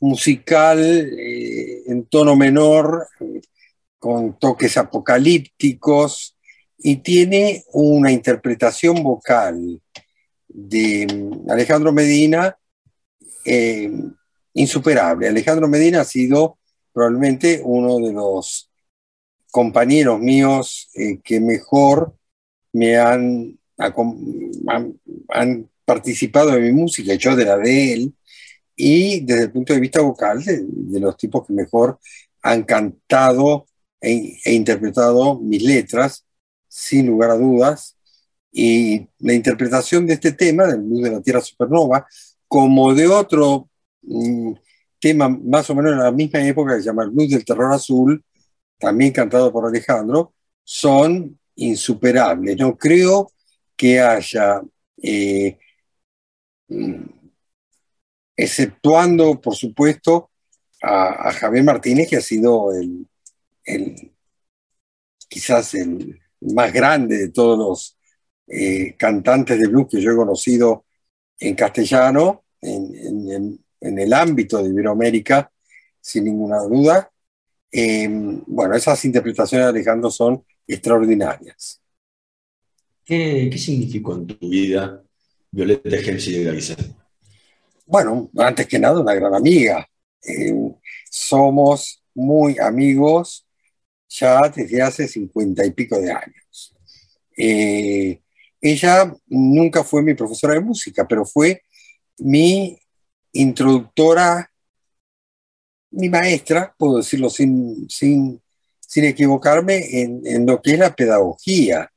[0.00, 3.06] musical eh, en tono menor,
[3.98, 6.36] con toques apocalípticos,
[6.78, 9.80] y tiene una interpretación vocal
[10.48, 11.06] de
[11.48, 12.56] Alejandro Medina
[13.44, 13.90] eh,
[14.54, 15.28] insuperable.
[15.28, 16.58] Alejandro Medina ha sido
[16.92, 18.70] probablemente uno de los
[19.50, 22.16] compañeros míos eh, que mejor
[22.72, 28.14] me han, han, participado de mi música, yo de la de él,
[28.74, 31.98] y desde el punto de vista vocal, de, los tipos que mejor
[32.42, 33.66] han cantado
[34.00, 36.24] e, e, interpretado mis letras,
[36.68, 37.96] sin lugar a dudas.
[38.50, 42.06] Y la interpretación de este tema, del Luz de la Tierra Supernova,
[42.48, 43.68] como de otro
[44.06, 44.52] mm,
[45.04, 48.24] tema más o menos en la misma época que se llama Luz del Terror Azul,
[48.78, 52.56] también cantado por Alejandro, son insuperables.
[52.58, 53.30] No creo
[53.76, 54.62] que haya,
[55.02, 55.58] eh,
[58.36, 60.30] exceptuando, por supuesto,
[60.82, 63.06] a, Javier Martínez, que ha sido el,
[65.28, 67.98] quizás el más grande de todos los
[68.46, 70.86] eh, cantantes de blues que yo he conocido
[71.38, 73.63] en castellano, en
[73.98, 75.50] el ámbito de Iberoamérica,
[76.00, 77.10] sin ninguna duda.
[77.70, 78.08] Eh,
[78.46, 81.80] bueno, esas interpretaciones Alejandro son extraordinarias.
[83.04, 85.02] ¿Qué, significó en tu vida
[85.50, 86.76] Violeta Gemsi de Galicia?
[87.86, 89.86] Bueno, antes que nada, una gran amiga.
[90.26, 90.54] Eh,
[91.10, 93.46] somos muy amigos
[94.08, 96.74] ya desde hace cincuenta y pico de años.
[97.36, 98.20] Eh,
[98.60, 101.62] ella nunca fue mi profesora de música, pero fue
[102.18, 102.78] mi
[103.34, 104.50] introductora
[105.94, 108.40] mi maestra, puedo decirlo sin, sin,
[108.80, 111.90] sin equivocarme, en, en, lo que es la pedagogía.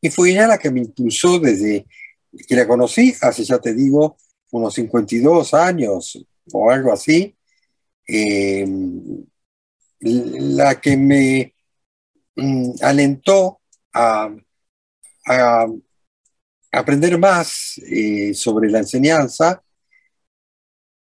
[0.00, 1.86] Y fue ella la que me impulsó desde
[2.48, 4.16] que la conocí, hace ya te digo,
[4.50, 7.34] unos 52 años o algo así,
[8.08, 8.66] eh,
[10.00, 11.54] la que me
[12.36, 13.60] mm, alentó
[13.92, 14.34] a,
[15.26, 15.66] a,
[16.72, 19.62] aprender más eh, sobre la enseñanza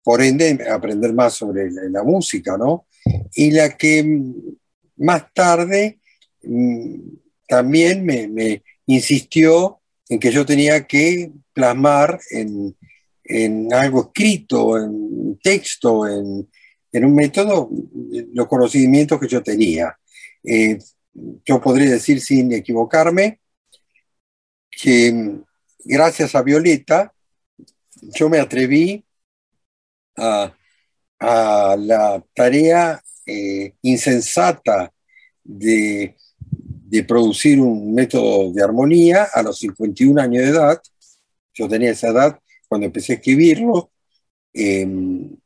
[0.04, 2.86] por ende aprender más sobre la, música, ¿no?
[3.36, 4.34] Y la que mm,
[4.98, 6.00] más tarde
[6.44, 6.96] mm,
[7.48, 9.80] también me, insistió
[10.10, 12.76] en que yo tenía que plasmar en,
[13.74, 17.70] algo escrito, en texto, en, un método,
[18.34, 19.98] los conocimientos que yo tenía.
[20.44, 20.78] Eh,
[21.46, 23.40] yo podría decir sin equivocarme
[24.70, 25.44] que mm,
[25.86, 27.14] gracias a Violeta
[28.02, 29.06] yo me atreví
[30.18, 30.54] a,
[31.78, 34.92] la tarea eh, insensata
[35.44, 36.16] de,
[36.92, 40.82] de producir un método de armonía a los 51 años de edad.
[41.54, 43.92] Yo tenía esa edad cuando empecé a escribirlo.
[44.54, 45.38] Em,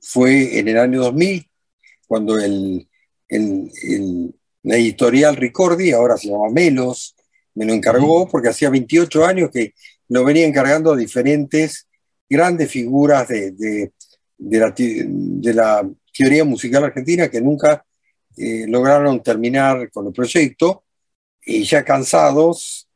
[0.00, 1.48] fue en el año 2000
[2.06, 2.86] cuando el,
[4.62, 7.16] la editorial Ricordi, ahora se llama Melos,
[7.54, 9.74] me lo encargó porque hacía 28 años que
[10.08, 11.88] lo venía encargando a diferentes
[12.28, 13.92] grandes figuras de, de,
[14.38, 17.84] de la, teoría musical argentina que nunca
[18.36, 20.84] eh, lograron terminar con el proyecto
[21.44, 22.88] y ya cansados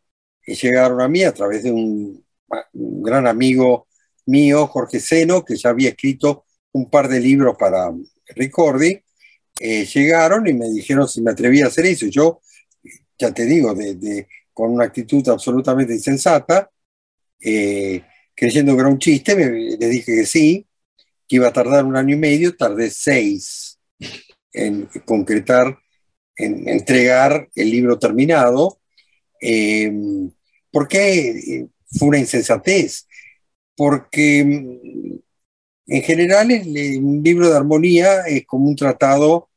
[0.47, 2.25] eh, llegaron a mí a través de un,
[2.73, 3.89] gran amigo
[4.27, 7.93] mío, Jorge Seno, que ya había escrito un par de libros para
[8.29, 9.03] Ricordi,
[9.61, 12.07] eh, llegaron y me dijeron si me atrevía a hacer eso.
[12.07, 12.41] Yo,
[13.19, 16.71] ya te digo, de, con una actitud absolutamente insensata,
[17.39, 20.68] creyendo que era un chiste, le dije que sí,
[21.29, 23.79] que iba a tardar un año y medio, tardé seis
[24.53, 25.79] en concretar,
[26.37, 28.81] en entregar el libro terminado.
[29.41, 29.93] Eh,
[30.71, 33.07] ¿Por fue una insensatez?
[33.77, 35.19] Porque mm,
[35.89, 36.49] en general
[37.03, 39.51] un libro de armonía es como un tratado,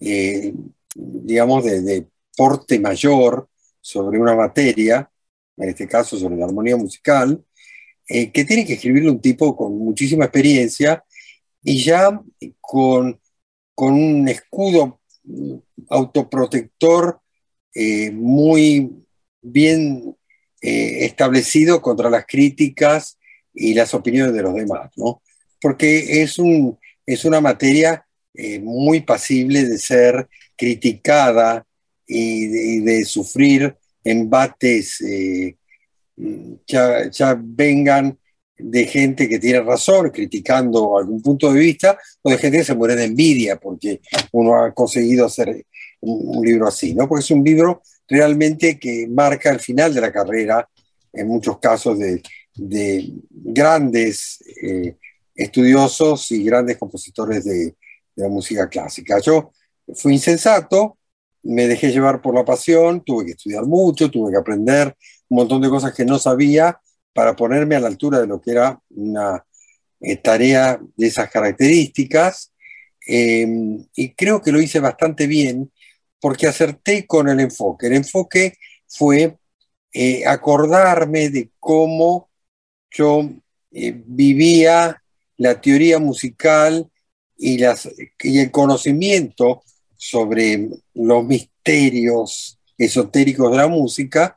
[0.00, 0.52] eh,
[0.94, 2.06] digamos, de, de,
[2.36, 3.48] porte mayor
[3.80, 5.10] sobre una materia,
[5.56, 7.44] en este caso sobre la armonía musical,
[8.08, 11.04] eh, que tiene que escribirle un tipo con muchísima experiencia
[11.68, 12.18] y ya
[12.62, 13.20] con,
[13.74, 15.02] con un escudo
[15.90, 17.20] autoprotector
[17.74, 19.04] eh, muy
[19.42, 20.16] bien
[20.62, 23.18] eh, establecido contra las críticas
[23.52, 25.20] y las opiniones de los demás, ¿no?
[25.60, 31.66] Porque es, un, es una materia eh, muy pasible de ser criticada
[32.06, 35.04] y de, sufrir embates
[36.66, 38.18] ya, ya vengan
[38.58, 42.74] de gente que tiene razón criticando algún punto de vista o de gente que se
[42.74, 44.00] muere de envidia porque
[44.32, 45.64] uno ha conseguido hacer
[46.00, 47.08] un, libro así, ¿no?
[47.08, 50.68] Porque es un libro realmente que marca el final de la carrera,
[51.12, 52.22] en muchos casos, de,
[53.30, 54.96] grandes eh,
[55.34, 57.74] estudiosos y grandes compositores de, de
[58.16, 59.20] la música clásica.
[59.20, 59.52] Yo
[59.94, 60.98] fui insensato,
[61.44, 64.96] me dejé llevar por la pasión, tuve que estudiar mucho, tuve que aprender
[65.28, 66.80] un montón de cosas que no sabía
[67.12, 69.44] para ponerme a la altura de lo que era una
[70.00, 72.52] eh, tarea de esas características.
[73.06, 75.72] Em, y creo que lo hice bastante bien
[76.20, 77.86] porque acerté con el enfoque.
[77.86, 78.54] El enfoque
[78.86, 79.36] fue
[79.92, 82.28] eh, acordarme de cómo
[82.90, 83.28] yo
[83.72, 85.02] eh, vivía
[85.36, 86.90] la teoría musical
[87.36, 87.88] y, las,
[88.22, 89.62] y el conocimiento
[89.96, 94.36] sobre los misterios esotéricos de la música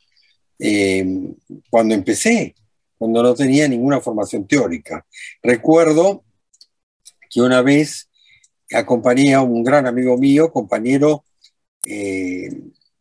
[0.58, 1.36] em,
[1.70, 2.56] cuando empecé
[3.02, 5.08] cuando no tenía ninguna formación teórica.
[5.42, 6.24] Recuerdo
[7.32, 8.08] que una vez
[8.72, 11.26] acompañé a un gran amigo mío, compañero
[11.84, 12.48] eh,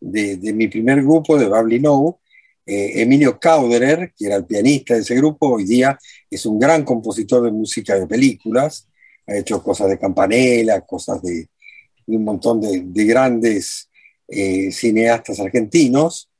[0.00, 2.18] de, mi primer grupo, de Babli No,
[2.64, 5.98] eh, Emilio Cauderer, que era el pianista de ese grupo, hoy día
[6.30, 8.88] es un gran compositor de música de películas,
[9.26, 11.50] ha hecho cosas de campanela, cosas de,
[12.06, 13.90] un montón de, grandes
[14.28, 16.30] eh, cineastas argentinos.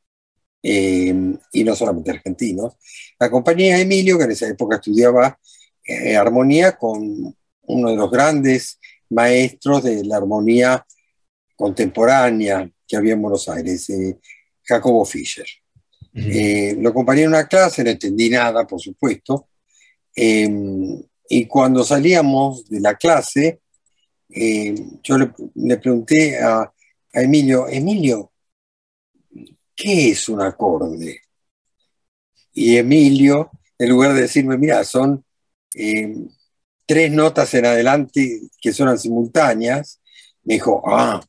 [0.62, 1.14] Eh,
[1.52, 2.74] y no solamente argentinos.
[3.22, 5.38] Acompañé a Emilio, que en esa época estudiaba
[5.84, 8.78] eh, armonía con uno de los grandes
[9.10, 10.86] maestros de la armonía
[11.54, 14.18] contemporánea que había en Buenos Aires, eh,
[14.62, 15.46] Jacobo Fischer.
[16.14, 19.48] lo acompañé en una clase, no entendí nada, por supuesto,
[20.14, 23.60] em, y cuando salíamos de la clase,
[25.02, 28.32] yo le, pregunté a, a Emilio, Emilio,
[29.76, 31.20] ¿qué es un acorde?
[32.52, 35.24] Y Emilio, en lugar de decirme, mira, son
[35.74, 36.14] eh,
[36.86, 40.00] tres notas en adelante que suenan simultáneas,
[40.42, 41.20] me dijo, ah,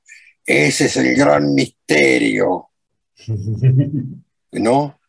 [0.45, 2.69] ese es el gran misterio.
[4.53, 4.99] ¿No?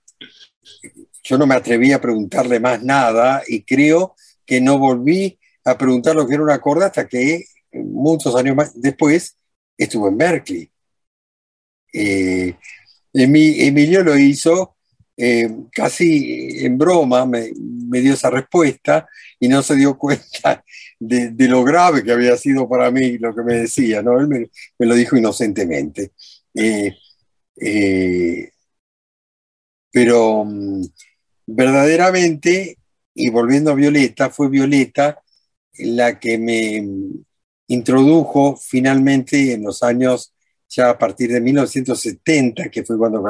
[1.25, 6.15] Yo no me atreví a preguntarle más nada y creo que no volví a preguntar
[6.15, 9.37] lo que era un acorde hasta que muchos años más después
[9.77, 10.71] estuve en Berkeley.
[11.93, 12.57] Eh,
[13.13, 14.77] Emilio lo hizo
[15.25, 17.53] eh, casi en broma, me,
[18.01, 19.09] dio esa respuesta
[19.39, 20.65] y no se dio cuenta
[20.99, 24.19] de, lo grave que había sido para mí lo que me decía, ¿no?
[24.19, 24.51] Él me,
[24.81, 26.11] lo dijo inocentemente.
[26.55, 26.97] Eh,
[27.61, 28.51] eh,
[29.93, 30.87] pero mm,
[31.47, 32.79] verdaderamente,
[33.15, 35.23] y volviendo a Violeta, fue Violeta
[35.79, 36.85] la que me
[37.69, 40.35] introdujo finalmente en los años
[40.69, 43.23] ya a partir de 1970, que fue cuando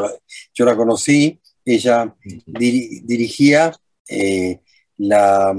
[0.55, 2.15] yo la conocí, ella
[2.47, 3.73] dirigía
[4.09, 4.61] eh,
[4.99, 5.55] la,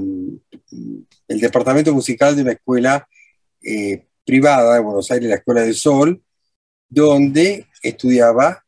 [1.28, 3.08] el departamento musical de una escuela
[3.62, 6.22] eh, privada de Buenos Aires, la Escuela del Sol,
[6.88, 8.64] donde estudiaba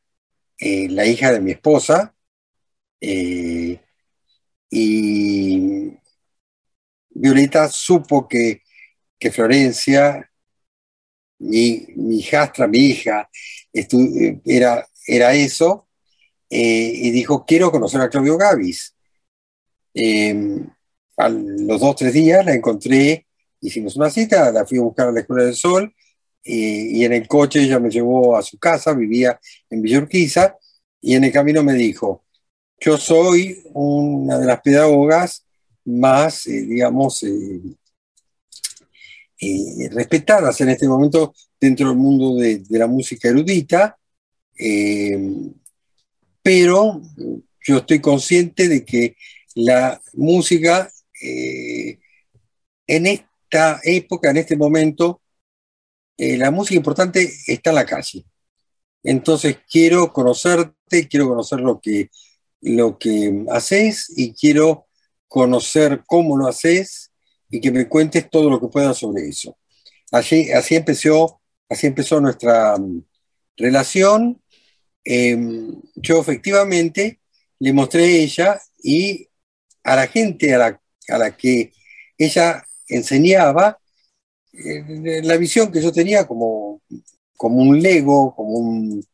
[0.58, 2.12] eh, la hija de mi esposa,
[2.98, 3.78] y
[7.10, 8.62] Violeta supo que,
[9.18, 10.30] que Florencia,
[11.38, 13.28] mi, mi hijastra, mi hija,
[14.44, 15.85] era, era eso,
[16.50, 18.94] eh, y dijo, quiero conocer a Claudio Gavis.
[19.94, 20.68] Em,
[21.16, 23.26] a los dos, tres días la encontré,
[23.60, 25.94] hicimos una cita, la fui a buscar a la Escuela del Sol,
[26.48, 30.56] y en el coche ella me llevó a su casa, vivía en Villurquiza,
[31.00, 32.24] y en el camino me dijo,
[32.78, 35.46] yo soy una de las pedagogas
[35.84, 37.60] más, eh, digamos, eh,
[39.40, 43.98] eh, respetadas en este momento dentro del mundo de, la música erudita,
[46.46, 47.02] pero
[47.66, 49.16] yo estoy consciente de que
[49.56, 50.88] la música
[51.20, 51.98] en
[52.86, 55.22] esta época, en este momento,
[56.16, 58.24] la música importante está en la calle.
[59.02, 62.10] Entonces quiero conocerte, quiero conocer lo que,
[62.60, 64.86] lo que haces y quiero
[65.26, 67.10] conocer cómo lo haces
[67.50, 69.58] y que me cuentes todo lo que puedas sobre eso.
[70.12, 73.02] Así, así, empezó, así empezó nuestra mm,
[73.56, 74.40] relación.
[75.06, 77.20] Em, yo efectivamente
[77.60, 79.28] le mostré a ella y
[79.84, 81.72] a la gente a la, a la que
[82.18, 83.78] ella enseñaba
[84.52, 86.82] eh, la visión que yo tenía como
[87.36, 89.04] como un lego, como un,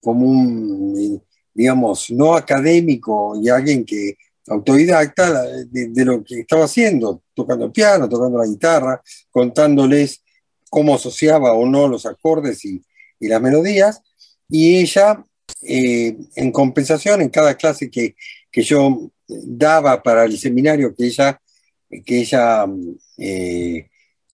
[0.00, 1.22] como un,
[1.52, 4.16] digamos, no académico y alguien que
[4.46, 10.22] autodidacta de, lo que estaba haciendo, tocando el piano, tocando la guitarra, contándoles
[10.68, 12.82] cómo asociaba o no los acordes y,
[13.20, 14.02] las melodías,
[14.50, 15.24] y ella,
[15.66, 18.14] eh, en compensación, en cada clase que,
[18.52, 21.40] yo daba para el seminario que ella,
[22.04, 22.66] que ella
[23.18, 23.88] eh,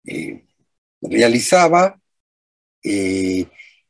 [0.05, 0.45] eh,
[1.01, 2.01] realizaba,
[2.83, 3.47] eh,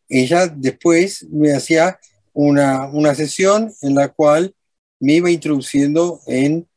[0.08, 1.98] ella después me hacía
[2.32, 4.54] una, sesión en la cual
[5.00, 6.68] me iba introduciendo en,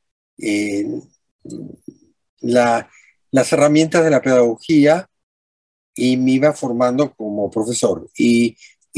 [2.41, 5.09] las herramientas de la pedagogía
[5.95, 8.09] y me iba formando como profesor.
[8.17, 8.55] Y,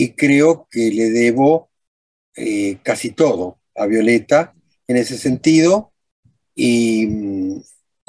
[0.07, 1.69] creo que le debo
[2.35, 4.53] eh, casi todo a Violeta
[4.87, 5.93] en ese sentido
[6.55, 7.07] y,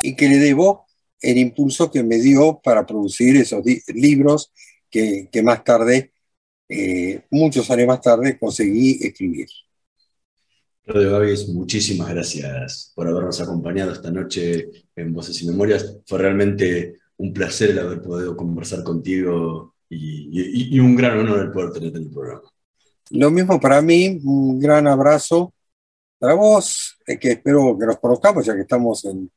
[0.03, 0.86] y, que le debo
[1.20, 4.53] el impulso que me dio para producir esos libros
[4.91, 6.12] que, más tarde,
[6.68, 9.49] eh, muchos años más tarde, conseguí escribir.
[10.84, 15.99] Claudio Gavis, muchísimas gracias por habernos acompañado esta noche en Voces y Memorias.
[16.07, 21.72] Fue realmente un placer el haber podido conversar contigo y, un gran honor el poder
[21.72, 22.43] tenerte en el programa.
[23.11, 25.53] Lo mismo para mí, un gran abrazo
[26.18, 29.30] para vos, eh, que espero que nos conozcamos ya que estamos en,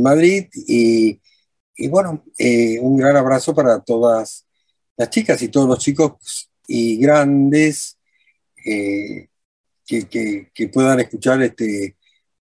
[0.00, 1.20] Madrid y,
[1.88, 4.44] bueno, eh, un gran abrazo para todas
[4.96, 7.96] las chicas y todos los chicos y grandes
[8.64, 9.28] eh,
[9.86, 11.96] que, puedan escuchar este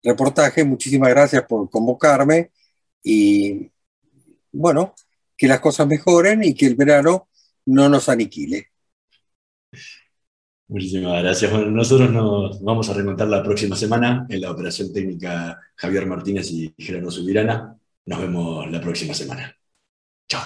[0.03, 0.65] reportaje.
[0.65, 2.51] Muchísimas gracias por convocarme
[3.03, 3.71] y
[4.53, 4.95] bueno,
[5.37, 7.28] que las cosas mejoren y que el verano
[7.69, 8.71] no nos aniquile.
[10.69, 11.51] Muchísimas gracias.
[11.51, 16.51] Bueno, nosotros nos vamos a remontar la próxima semana en la operación técnica Javier Martínez
[16.51, 17.77] y Gerardo Subirana.
[18.07, 19.55] Nos vemos la próxima semana.
[20.29, 20.43] Chao.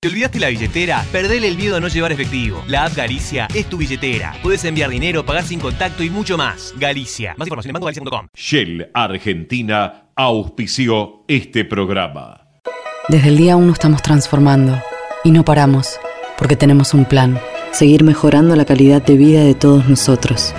[0.00, 1.04] ¿Te olvidaste la billetera?
[1.10, 2.62] Perdele el miedo a no llevar efectivo.
[2.68, 4.32] La app Galicia es tu billetera.
[4.44, 6.72] Puedes enviar dinero, pagar sin contacto y mucho más.
[6.78, 7.34] Galicia.
[7.36, 8.28] Más información en bancogalicia.com.
[8.32, 12.60] Shell Argentina auspició este programa.
[13.08, 14.80] Desde el día 1 estamos transformando
[15.24, 15.98] y no paramos
[16.38, 17.38] porque tenemos un plan.
[17.72, 20.54] Seguir mejorando la calidad de vida de todos nosotros.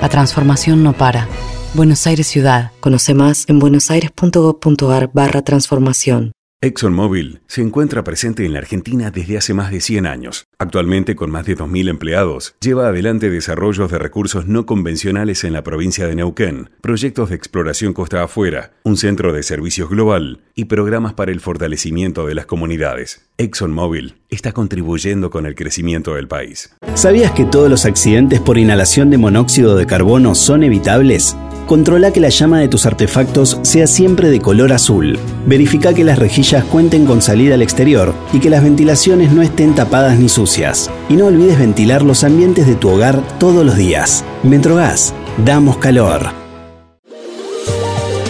[0.00, 1.28] La transformación no para.
[1.74, 2.70] Buenos Aires Ciudad.
[2.80, 6.32] Conoce más en buenosaires.gov.ar barra transformación.
[6.62, 10.46] ExxonMobil se encuentra presente en la Argentina desde hace más de 100 años.
[10.58, 15.62] Actualmente, con más de 2.000 empleados, lleva adelante desarrollos de recursos no convencionales en la
[15.62, 21.12] provincia de Neuquén, proyectos de exploración costa afuera, un centro de servicios global y programas
[21.12, 23.28] para el fortalecimiento de las comunidades.
[23.36, 26.74] ExxonMobil está contribuyendo con el crecimiento del país.
[26.94, 31.36] ¿Sabías que todos los accidentes por inhalación de monóxido de carbono son evitables?
[31.66, 35.18] Controla que la llama de tus artefactos sea siempre de color azul.
[35.46, 39.74] Verifica que las rejillas cuenten con salida al exterior y que las ventilaciones no estén
[39.74, 40.88] tapadas ni sucias.
[41.08, 44.24] Y no olvides ventilar los ambientes de tu hogar todos los días.
[44.44, 45.12] Metrogas,
[45.44, 46.30] damos calor.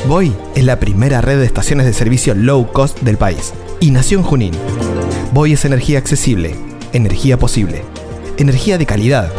[0.09, 4.17] Voy es la primera red de estaciones de servicio low cost del país y nació
[4.17, 4.55] en Junín.
[5.35, 6.55] Voy es energía accesible,
[6.95, 7.83] energía posible,
[8.39, 9.31] energía de calidad.